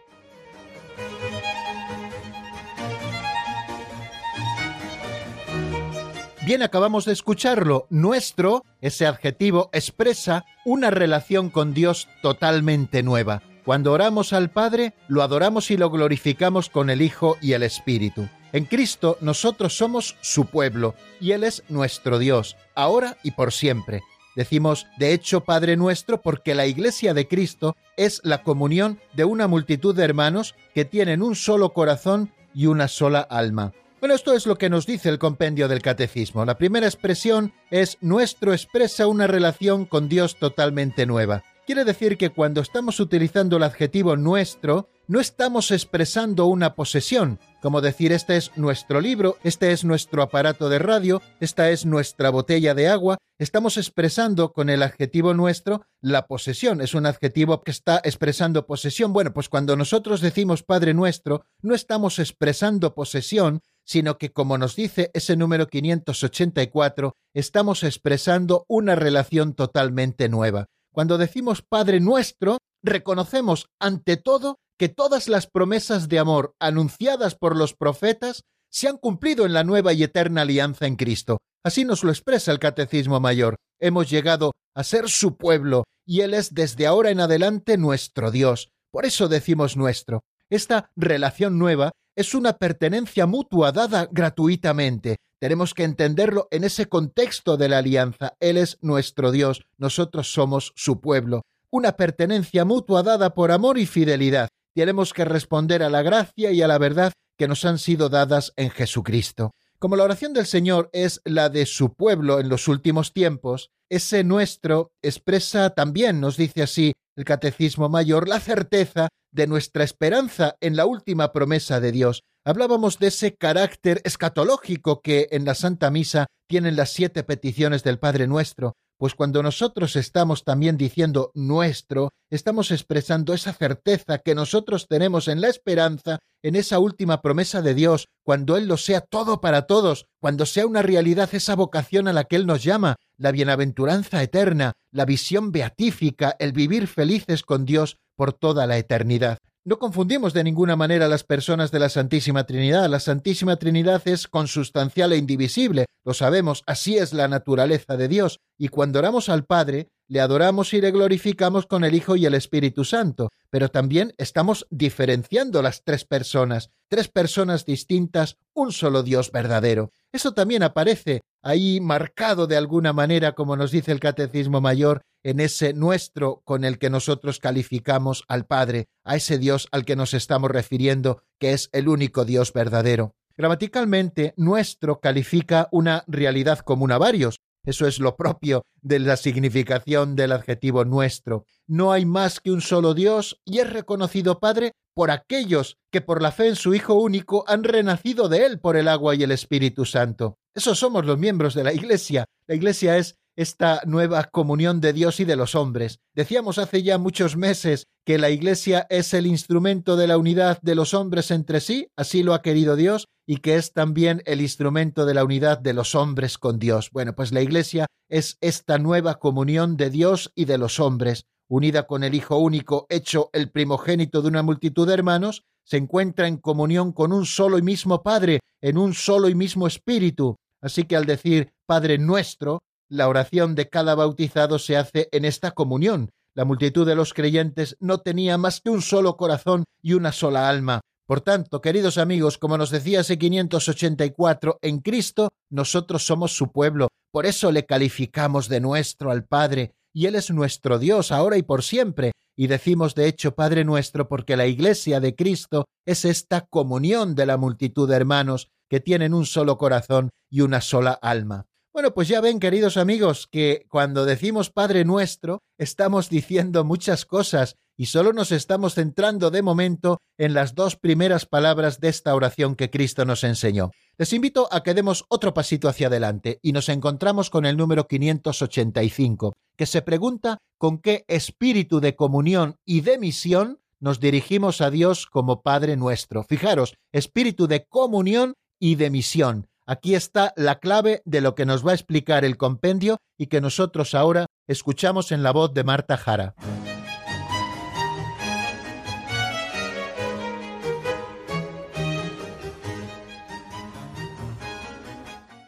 [6.46, 7.86] Bien, acabamos de escucharlo.
[7.88, 13.42] Nuestro, ese adjetivo, expresa una relación con Dios totalmente nueva.
[13.64, 18.28] Cuando oramos al Padre, lo adoramos y lo glorificamos con el Hijo y el Espíritu.
[18.52, 24.02] En Cristo nosotros somos su pueblo y Él es nuestro Dios, ahora y por siempre.
[24.36, 29.48] Decimos, de hecho, Padre nuestro, porque la Iglesia de Cristo es la comunión de una
[29.48, 33.72] multitud de hermanos que tienen un solo corazón y una sola alma.
[34.04, 36.44] Bueno, esto es lo que nos dice el compendio del catecismo.
[36.44, 41.42] La primera expresión es nuestro expresa una relación con Dios totalmente nueva.
[41.66, 47.80] Quiere decir que cuando estamos utilizando el adjetivo nuestro, no estamos expresando una posesión, como
[47.80, 52.74] decir este es nuestro libro, este es nuestro aparato de radio, esta es nuestra botella
[52.74, 58.02] de agua, estamos expresando con el adjetivo nuestro la posesión, es un adjetivo que está
[58.04, 59.14] expresando posesión.
[59.14, 64.76] Bueno, pues cuando nosotros decimos Padre nuestro, no estamos expresando posesión, sino que, como nos
[64.76, 70.66] dice ese número 584, estamos expresando una relación totalmente nueva.
[70.92, 77.56] Cuando decimos Padre nuestro, reconocemos ante todo que todas las promesas de amor anunciadas por
[77.56, 81.38] los profetas se han cumplido en la nueva y eterna alianza en Cristo.
[81.64, 83.56] Así nos lo expresa el Catecismo Mayor.
[83.80, 88.68] Hemos llegado a ser su pueblo y Él es desde ahora en adelante nuestro Dios.
[88.92, 90.22] Por eso decimos nuestro.
[90.50, 95.16] Esta relación nueva es una pertenencia mutua dada gratuitamente.
[95.38, 98.34] Tenemos que entenderlo en ese contexto de la alianza.
[98.40, 101.42] Él es nuestro Dios, nosotros somos su pueblo.
[101.70, 104.48] Una pertenencia mutua dada por amor y fidelidad.
[104.74, 108.52] Tenemos que responder a la gracia y a la verdad que nos han sido dadas
[108.56, 109.52] en Jesucristo.
[109.78, 114.24] Como la oración del Señor es la de su pueblo en los últimos tiempos, ese
[114.24, 120.76] nuestro expresa también, nos dice así el Catecismo Mayor, la certeza de nuestra esperanza en
[120.76, 122.22] la última promesa de Dios.
[122.44, 127.98] Hablábamos de ese carácter escatológico que en la Santa Misa tienen las siete peticiones del
[127.98, 128.74] Padre Nuestro,
[129.04, 135.42] pues cuando nosotros estamos también diciendo nuestro, estamos expresando esa certeza que nosotros tenemos en
[135.42, 140.06] la esperanza, en esa última promesa de Dios, cuando Él lo sea todo para todos,
[140.20, 144.72] cuando sea una realidad esa vocación a la que Él nos llama, la bienaventuranza eterna,
[144.90, 149.36] la visión beatífica, el vivir felices con Dios por toda la eternidad.
[149.66, 152.86] No confundimos de ninguna manera las personas de la Santísima Trinidad.
[152.90, 158.40] La Santísima Trinidad es consustancial e indivisible, lo sabemos, así es la naturaleza de Dios,
[158.58, 162.34] y cuando oramos al Padre, le adoramos y le glorificamos con el Hijo y el
[162.34, 169.32] Espíritu Santo, pero también estamos diferenciando las tres personas, tres personas distintas, un solo Dios
[169.32, 169.92] verdadero.
[170.12, 175.40] Eso también aparece ahí marcado de alguna manera, como nos dice el Catecismo Mayor, en
[175.40, 180.14] ese nuestro con el que nosotros calificamos al Padre, a ese Dios al que nos
[180.14, 183.16] estamos refiriendo, que es el único Dios verdadero.
[183.36, 187.40] Gramaticalmente, nuestro califica una realidad común a varios.
[187.64, 191.46] Eso es lo propio de la significación del adjetivo nuestro.
[191.66, 196.22] No hay más que un solo Dios y es reconocido Padre por aquellos que por
[196.22, 199.32] la fe en su Hijo único han renacido de Él por el agua y el
[199.32, 200.38] Espíritu Santo.
[200.54, 202.26] Esos somos los miembros de la Iglesia.
[202.46, 206.00] La Iglesia es esta nueva comunión de Dios y de los hombres.
[206.14, 210.74] Decíamos hace ya muchos meses que la Iglesia es el instrumento de la unidad de
[210.74, 215.06] los hombres entre sí, así lo ha querido Dios, y que es también el instrumento
[215.06, 216.90] de la unidad de los hombres con Dios.
[216.92, 221.86] Bueno, pues la Iglesia es esta nueva comunión de Dios y de los hombres, unida
[221.86, 226.36] con el Hijo único, hecho el primogénito de una multitud de hermanos, se encuentra en
[226.36, 230.36] comunión con un solo y mismo Padre, en un solo y mismo Espíritu.
[230.60, 232.60] Así que al decir Padre nuestro,
[232.94, 236.10] la oración de cada bautizado se hace en esta comunión.
[236.32, 240.48] La multitud de los creyentes no tenía más que un solo corazón y una sola
[240.48, 240.80] alma.
[241.06, 246.88] Por tanto, queridos amigos, como nos decía ese 584, en Cristo nosotros somos su pueblo,
[247.10, 251.42] por eso le calificamos de nuestro al Padre, y Él es nuestro Dios ahora y
[251.42, 256.42] por siempre, y decimos de hecho Padre nuestro porque la Iglesia de Cristo es esta
[256.42, 261.46] comunión de la multitud de hermanos que tienen un solo corazón y una sola alma.
[261.74, 267.56] Bueno, pues ya ven, queridos amigos, que cuando decimos Padre nuestro, estamos diciendo muchas cosas
[267.76, 272.54] y solo nos estamos centrando de momento en las dos primeras palabras de esta oración
[272.54, 273.72] que Cristo nos enseñó.
[273.98, 277.88] Les invito a que demos otro pasito hacia adelante y nos encontramos con el número
[277.88, 284.70] 585, que se pregunta con qué espíritu de comunión y de misión nos dirigimos a
[284.70, 286.22] Dios como Padre nuestro.
[286.22, 289.48] Fijaros, espíritu de comunión y de misión.
[289.66, 293.40] Aquí está la clave de lo que nos va a explicar el compendio y que
[293.40, 296.34] nosotros ahora escuchamos en la voz de Marta Jara.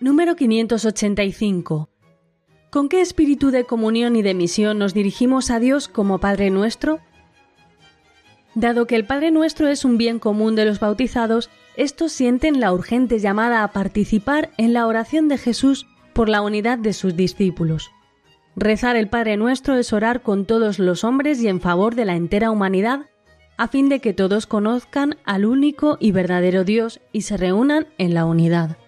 [0.01, 1.91] Número 585.
[2.71, 7.01] ¿Con qué espíritu de comunión y de misión nos dirigimos a Dios como Padre nuestro?
[8.55, 12.73] Dado que el Padre nuestro es un bien común de los bautizados, estos sienten la
[12.73, 17.91] urgente llamada a participar en la oración de Jesús por la unidad de sus discípulos.
[18.57, 22.17] Rezar el Padre nuestro es orar con todos los hombres y en favor de la
[22.17, 23.11] entera humanidad,
[23.59, 28.15] a fin de que todos conozcan al único y verdadero Dios y se reúnan en
[28.15, 28.79] la unidad.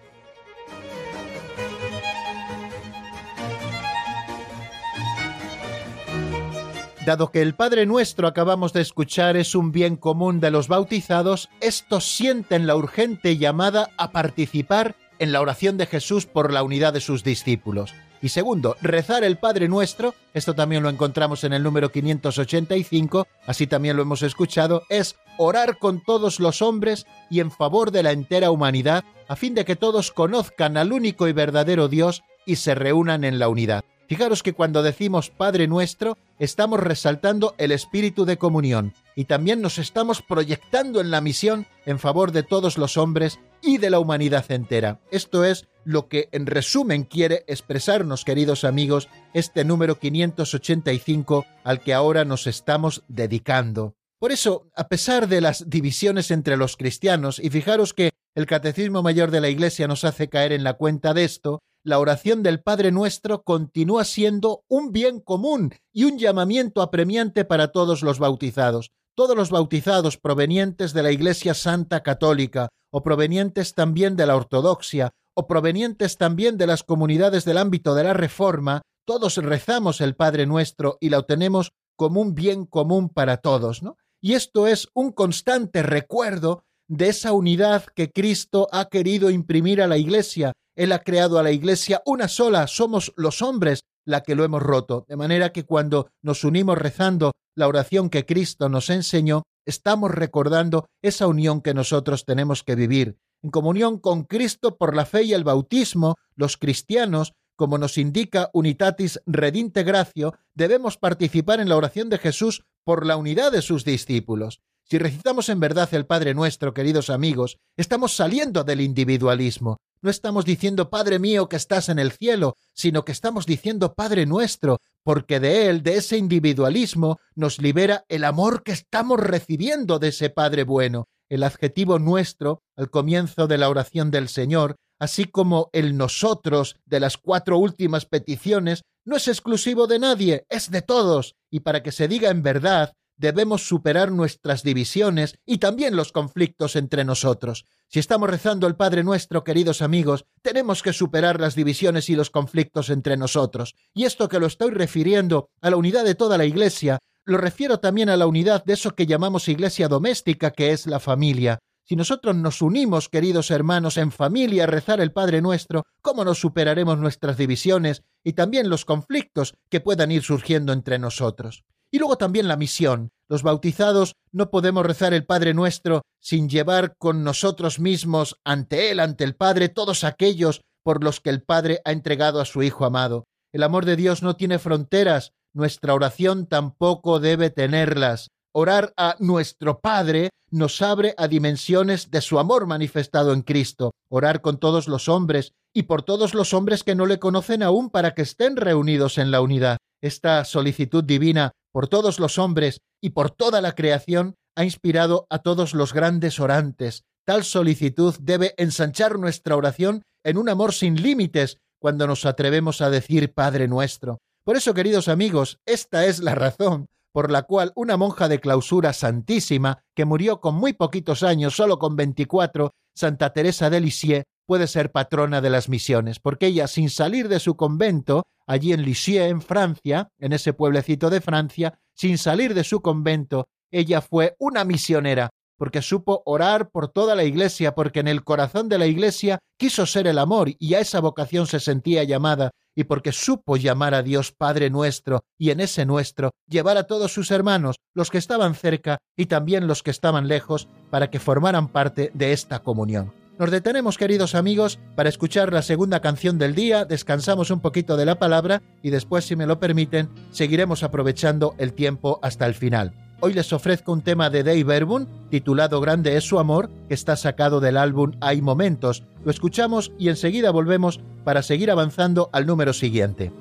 [7.09, 11.49] Dado que el Padre Nuestro acabamos de escuchar es un bien común de los bautizados,
[11.59, 16.93] estos sienten la urgente llamada a participar en la oración de Jesús por la unidad
[16.93, 17.95] de sus discípulos.
[18.21, 23.65] Y segundo, rezar el Padre Nuestro, esto también lo encontramos en el número 585, así
[23.65, 28.11] también lo hemos escuchado, es orar con todos los hombres y en favor de la
[28.11, 32.75] entera humanidad, a fin de que todos conozcan al único y verdadero Dios y se
[32.75, 33.83] reúnan en la unidad.
[34.09, 39.77] Fijaros que cuando decimos Padre nuestro, estamos resaltando el espíritu de comunión y también nos
[39.77, 44.51] estamos proyectando en la misión en favor de todos los hombres y de la humanidad
[44.51, 44.99] entera.
[45.11, 51.93] Esto es lo que en resumen quiere expresarnos, queridos amigos, este número 585 al que
[51.93, 53.93] ahora nos estamos dedicando.
[54.17, 59.03] Por eso, a pesar de las divisiones entre los cristianos, y fijaros que el Catecismo
[59.03, 62.61] Mayor de la Iglesia nos hace caer en la cuenta de esto, la oración del
[62.61, 68.91] Padre Nuestro continúa siendo un bien común y un llamamiento apremiante para todos los bautizados.
[69.15, 75.11] Todos los bautizados provenientes de la Iglesia Santa Católica, o provenientes también de la Ortodoxia,
[75.33, 80.45] o provenientes también de las comunidades del ámbito de la Reforma, todos rezamos el Padre
[80.45, 83.97] Nuestro y lo tenemos como un bien común para todos, ¿no?
[84.21, 89.87] Y esto es un constante recuerdo de esa unidad que Cristo ha querido imprimir a
[89.87, 90.53] la Iglesia.
[90.75, 94.63] Él ha creado a la Iglesia una sola, somos los hombres la que lo hemos
[94.63, 100.09] roto, de manera que cuando nos unimos rezando la oración que Cristo nos enseñó, estamos
[100.09, 103.17] recordando esa unión que nosotros tenemos que vivir.
[103.43, 108.49] En comunión con Cristo por la fe y el bautismo, los cristianos, como nos indica
[108.53, 114.61] Unitatis Redintegratio, debemos participar en la oración de Jesús por la unidad de sus discípulos.
[114.91, 119.77] Si recitamos en verdad el Padre nuestro, queridos amigos, estamos saliendo del individualismo.
[120.01, 124.25] No estamos diciendo Padre mío que estás en el cielo, sino que estamos diciendo Padre
[124.25, 130.07] nuestro, porque de él, de ese individualismo, nos libera el amor que estamos recibiendo de
[130.07, 131.07] ese Padre bueno.
[131.29, 136.99] El adjetivo nuestro, al comienzo de la oración del Señor, así como el nosotros de
[136.99, 141.91] las cuatro últimas peticiones, no es exclusivo de nadie, es de todos, y para que
[141.91, 147.65] se diga en verdad, debemos superar nuestras divisiones y también los conflictos entre nosotros.
[147.89, 152.29] Si estamos rezando el Padre nuestro, queridos amigos, tenemos que superar las divisiones y los
[152.29, 153.75] conflictos entre nosotros.
[153.93, 157.79] Y esto que lo estoy refiriendo a la unidad de toda la Iglesia, lo refiero
[157.79, 161.59] también a la unidad de eso que llamamos Iglesia doméstica, que es la familia.
[161.83, 166.39] Si nosotros nos unimos, queridos hermanos, en familia a rezar el Padre nuestro, ¿cómo nos
[166.39, 171.65] superaremos nuestras divisiones y también los conflictos que puedan ir surgiendo entre nosotros?
[171.91, 173.11] Y luego también la misión.
[173.27, 178.99] Los bautizados no podemos rezar el Padre nuestro sin llevar con nosotros mismos ante Él,
[178.99, 182.85] ante el Padre, todos aquellos por los que el Padre ha entregado a su Hijo
[182.85, 183.25] amado.
[183.51, 188.29] El amor de Dios no tiene fronteras, nuestra oración tampoco debe tenerlas.
[188.51, 193.91] Orar a nuestro Padre nos abre a dimensiones de su amor manifestado en Cristo.
[194.09, 197.89] Orar con todos los hombres y por todos los hombres que no le conocen aún
[197.89, 199.77] para que estén reunidos en la unidad.
[200.01, 205.39] Esta solicitud divina por todos los hombres y por toda la creación ha inspirado a
[205.39, 207.03] todos los grandes orantes.
[207.25, 212.89] Tal solicitud debe ensanchar nuestra oración en un amor sin límites cuando nos atrevemos a
[212.89, 214.17] decir Padre nuestro.
[214.43, 218.93] Por eso, queridos amigos, esta es la razón por la cual una monja de clausura
[218.93, 224.67] santísima, que murió con muy poquitos años, solo con veinticuatro, Santa Teresa de Lisieux, puede
[224.67, 229.29] ser patrona de las misiones, porque ella, sin salir de su convento, allí en Lisieux,
[229.29, 234.63] en Francia, en ese pueblecito de Francia, sin salir de su convento, ella fue una
[234.63, 239.37] misionera, porque supo orar por toda la Iglesia, porque en el corazón de la Iglesia
[239.55, 243.93] quiso ser el amor y a esa vocación se sentía llamada, y porque supo llamar
[243.93, 248.17] a Dios Padre nuestro, y en ese nuestro llevar a todos sus hermanos, los que
[248.17, 253.18] estaban cerca y también los que estaban lejos, para que formaran parte de esta comunión.
[253.39, 258.05] Nos detenemos, queridos amigos, para escuchar la segunda canción del día, descansamos un poquito de
[258.05, 262.91] la palabra y después, si me lo permiten, seguiremos aprovechando el tiempo hasta el final.
[263.21, 267.15] Hoy les ofrezco un tema de Dave Verbun titulado Grande es su amor, que está
[267.15, 269.03] sacado del álbum Hay Momentos.
[269.23, 273.31] Lo escuchamos y enseguida volvemos para seguir avanzando al número siguiente.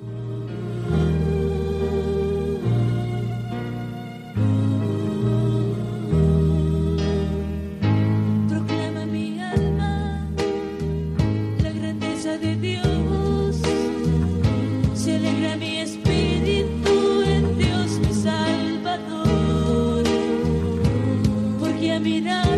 [22.09, 22.58] olvidar.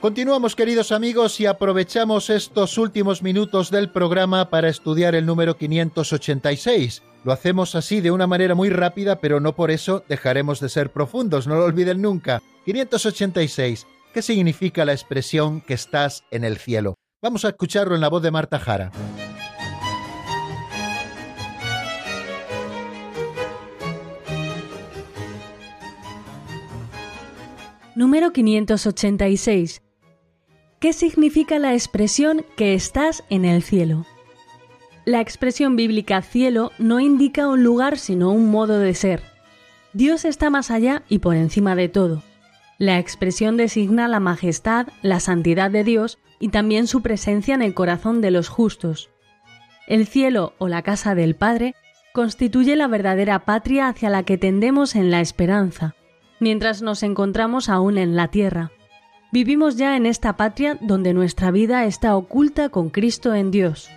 [0.00, 7.02] Continuamos queridos amigos y aprovechamos estos últimos minutos del programa para estudiar el número 586.
[7.24, 10.92] Lo hacemos así de una manera muy rápida, pero no por eso dejaremos de ser
[10.92, 12.40] profundos, no lo olviden nunca.
[12.64, 13.88] 586.
[14.14, 16.94] ¿Qué significa la expresión que estás en el cielo?
[17.20, 18.92] Vamos a escucharlo en la voz de Marta Jara.
[27.96, 29.82] Número 586
[30.80, 34.06] ¿Qué significa la expresión que estás en el cielo?
[35.04, 39.24] La expresión bíblica cielo no indica un lugar sino un modo de ser.
[39.92, 42.22] Dios está más allá y por encima de todo.
[42.78, 47.74] La expresión designa la majestad, la santidad de Dios y también su presencia en el
[47.74, 49.10] corazón de los justos.
[49.88, 51.74] El cielo o la casa del Padre
[52.12, 55.96] constituye la verdadera patria hacia la que tendemos en la esperanza,
[56.38, 58.70] mientras nos encontramos aún en la tierra.
[59.30, 63.90] Vivimos ya en esta patria donde nuestra vida está oculta con Cristo en Dios.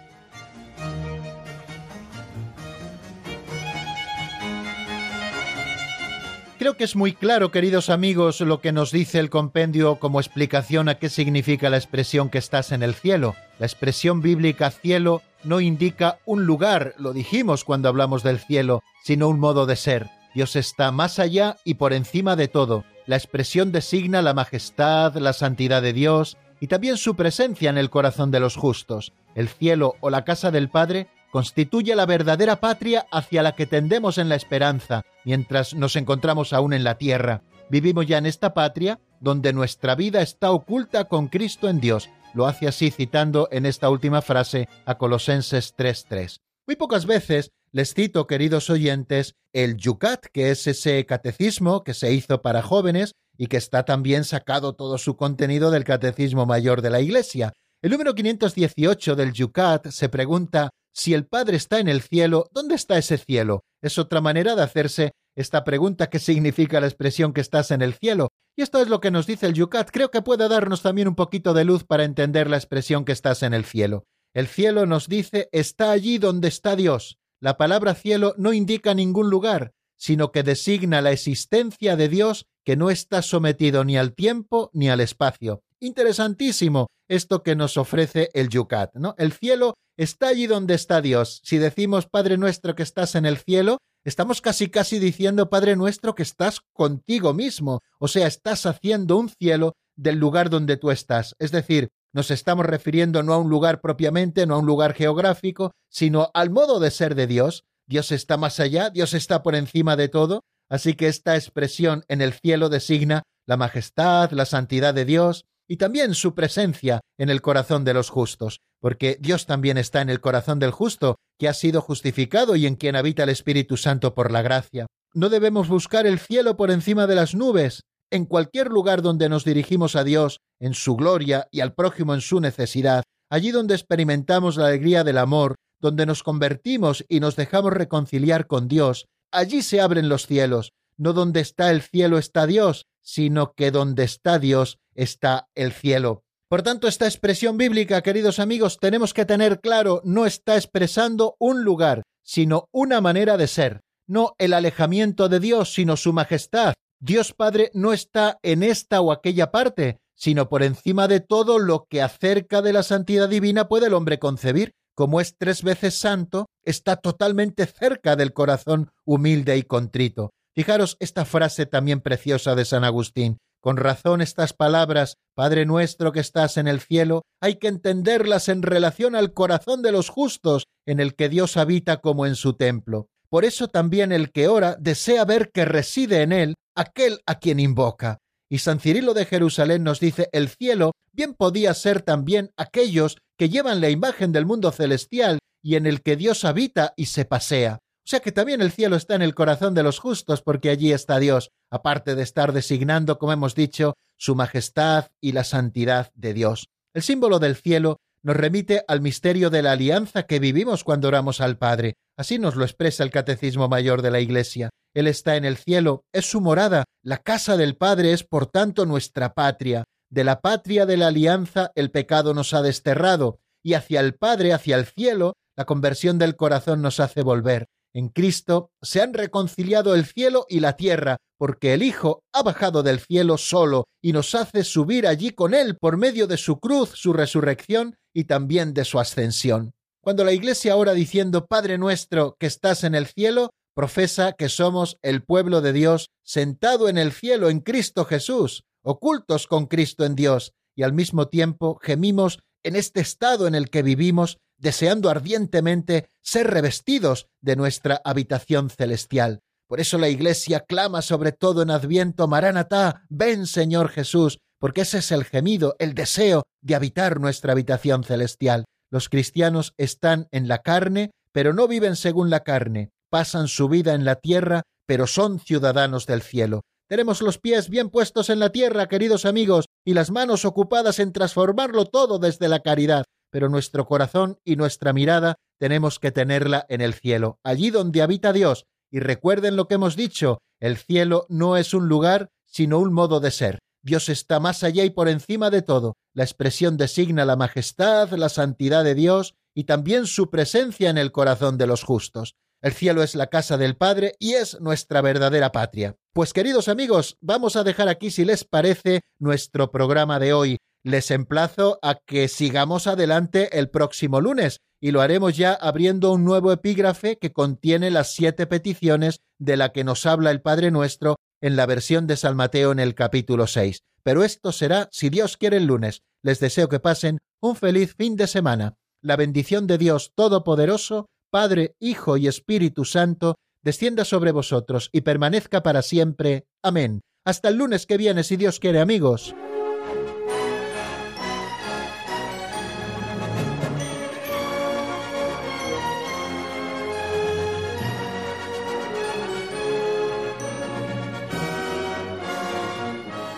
[6.59, 10.89] Creo que es muy claro, queridos amigos, lo que nos dice el compendio como explicación
[10.89, 13.35] a qué significa la expresión que estás en el cielo.
[13.57, 19.29] La expresión bíblica cielo no indica un lugar, lo dijimos cuando hablamos del cielo, sino
[19.29, 20.09] un modo de ser.
[20.35, 22.83] Dios está más allá y por encima de todo.
[23.05, 27.89] La expresión designa la majestad, la santidad de Dios y también su presencia en el
[27.89, 29.13] corazón de los justos.
[29.35, 34.17] El cielo o la casa del Padre constituye la verdadera patria hacia la que tendemos
[34.17, 37.41] en la esperanza, mientras nos encontramos aún en la tierra.
[37.69, 42.09] Vivimos ya en esta patria donde nuestra vida está oculta con Cristo en Dios.
[42.33, 46.41] Lo hace así citando en esta última frase a Colosenses 3.3.
[46.67, 52.11] Muy pocas veces les cito, queridos oyentes, el Yucat, que es ese catecismo que se
[52.11, 56.89] hizo para jóvenes y que está también sacado todo su contenido del Catecismo Mayor de
[56.89, 57.53] la Iglesia.
[57.81, 62.75] El número 518 del Yucat se pregunta si el Padre está en el cielo, ¿dónde
[62.75, 63.63] está ese cielo?
[63.81, 67.93] Es otra manera de hacerse esta pregunta ¿qué significa la expresión que estás en el
[67.93, 68.27] cielo.
[68.57, 69.91] Y esto es lo que nos dice el Yucat.
[69.91, 73.43] Creo que puede darnos también un poquito de luz para entender la expresión que estás
[73.43, 74.03] en el cielo.
[74.33, 79.31] El cielo nos dice está allí donde está Dios la palabra cielo no indica ningún
[79.31, 84.69] lugar, sino que designa la existencia de Dios que no está sometido ni al tiempo
[84.73, 85.63] ni al espacio.
[85.79, 88.91] Interesantísimo esto que nos ofrece el Yucat.
[89.17, 91.41] El cielo está allí donde está Dios.
[91.43, 96.13] Si decimos Padre nuestro que estás en el cielo, estamos casi casi diciendo Padre nuestro
[96.13, 101.35] que estás contigo mismo, o sea, estás haciendo un cielo del lugar donde tú estás.
[101.39, 105.71] Es decir, nos estamos refiriendo no a un lugar propiamente, no a un lugar geográfico,
[105.89, 107.63] sino al modo de ser de Dios.
[107.87, 112.21] Dios está más allá, Dios está por encima de todo, así que esta expresión en
[112.21, 117.41] el cielo designa la majestad, la santidad de Dios y también su presencia en el
[117.41, 121.53] corazón de los justos, porque Dios también está en el corazón del justo, que ha
[121.53, 124.85] sido justificado y en quien habita el Espíritu Santo por la gracia.
[125.13, 129.45] No debemos buscar el cielo por encima de las nubes, en cualquier lugar donde nos
[129.45, 134.57] dirigimos a Dios en su gloria y al prójimo en su necesidad, allí donde experimentamos
[134.57, 139.81] la alegría del amor, donde nos convertimos y nos dejamos reconciliar con Dios, allí se
[139.81, 140.73] abren los cielos.
[140.97, 146.23] No donde está el cielo está Dios, sino que donde está Dios está el cielo.
[146.47, 151.63] Por tanto, esta expresión bíblica, queridos amigos, tenemos que tener claro, no está expresando un
[151.63, 157.33] lugar, sino una manera de ser, no el alejamiento de Dios, sino su majestad, Dios
[157.33, 161.99] Padre no está en esta o aquella parte, sino por encima de todo lo que
[161.99, 164.73] acerca de la santidad divina puede el hombre concebir.
[164.93, 170.29] Como es tres veces santo, está totalmente cerca del corazón humilde y contrito.
[170.53, 173.39] Fijaros esta frase también preciosa de San Agustín.
[173.61, 178.61] Con razón estas palabras, Padre nuestro que estás en el cielo, hay que entenderlas en
[178.61, 183.07] relación al corazón de los justos, en el que Dios habita como en su templo.
[183.27, 187.59] Por eso también el que ora desea ver que reside en él aquel a quien
[187.59, 188.19] invoca.
[188.49, 193.49] Y San Cirilo de Jerusalén nos dice, el cielo bien podía ser también aquellos que
[193.49, 197.79] llevan la imagen del mundo celestial y en el que Dios habita y se pasea.
[198.03, 200.91] O sea que también el cielo está en el corazón de los justos porque allí
[200.91, 206.33] está Dios, aparte de estar designando, como hemos dicho, su majestad y la santidad de
[206.33, 206.67] Dios.
[206.93, 211.41] El símbolo del cielo nos remite al misterio de la alianza que vivimos cuando oramos
[211.41, 211.95] al Padre.
[212.17, 214.69] Así nos lo expresa el Catecismo Mayor de la Iglesia.
[214.93, 218.85] Él está en el cielo, es su morada, la casa del Padre es por tanto
[218.85, 219.85] nuestra patria.
[220.09, 224.53] De la patria de la alianza el pecado nos ha desterrado, y hacia el Padre,
[224.53, 227.67] hacia el cielo, la conversión del corazón nos hace volver.
[227.93, 232.83] En Cristo se han reconciliado el cielo y la tierra, porque el Hijo ha bajado
[232.83, 236.91] del cielo solo y nos hace subir allí con Él por medio de su cruz,
[236.93, 239.73] su resurrección y también de su ascensión.
[240.01, 243.51] Cuando la Iglesia ora diciendo Padre nuestro que estás en el cielo,
[243.81, 249.47] profesa que somos el pueblo de Dios sentado en el cielo en Cristo Jesús, ocultos
[249.47, 253.81] con Cristo en Dios, y al mismo tiempo gemimos en este estado en el que
[253.81, 259.39] vivimos, deseando ardientemente ser revestidos de nuestra habitación celestial.
[259.67, 264.99] Por eso la Iglesia clama sobre todo en Adviento, Maranatá, ven Señor Jesús, porque ese
[264.99, 268.65] es el gemido, el deseo de habitar nuestra habitación celestial.
[268.91, 273.93] Los cristianos están en la carne, pero no viven según la carne, pasan su vida
[273.93, 276.61] en la tierra, pero son ciudadanos del cielo.
[276.89, 281.13] Tenemos los pies bien puestos en la tierra, queridos amigos, y las manos ocupadas en
[281.13, 286.81] transformarlo todo desde la caridad, pero nuestro corazón y nuestra mirada tenemos que tenerla en
[286.81, 288.65] el cielo, allí donde habita Dios.
[288.91, 293.19] Y recuerden lo que hemos dicho, el cielo no es un lugar, sino un modo
[293.19, 293.59] de ser.
[293.83, 295.95] Dios está más allá y por encima de todo.
[296.13, 301.11] La expresión designa la majestad, la santidad de Dios y también su presencia en el
[301.11, 302.35] corazón de los justos.
[302.61, 305.95] El cielo es la casa del Padre y es nuestra verdadera patria.
[306.13, 310.57] Pues queridos amigos, vamos a dejar aquí, si les parece, nuestro programa de hoy.
[310.83, 316.23] Les emplazo a que sigamos adelante el próximo lunes y lo haremos ya abriendo un
[316.23, 321.15] nuevo epígrafe que contiene las siete peticiones de la que nos habla el Padre Nuestro
[321.41, 323.79] en la versión de San Mateo en el capítulo 6.
[324.03, 326.03] Pero esto será, si Dios quiere, el lunes.
[326.21, 328.75] Les deseo que pasen un feliz fin de semana.
[329.01, 335.63] La bendición de Dios Todopoderoso, Padre, Hijo y Espíritu Santo, descienda sobre vosotros y permanezca
[335.63, 336.45] para siempre.
[336.61, 337.01] Amén.
[337.25, 339.33] Hasta el lunes que viene, si Dios quiere, amigos.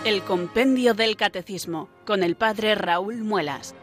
[0.04, 3.74] El Compendio del Catecismo con el Padre Raúl Muelas.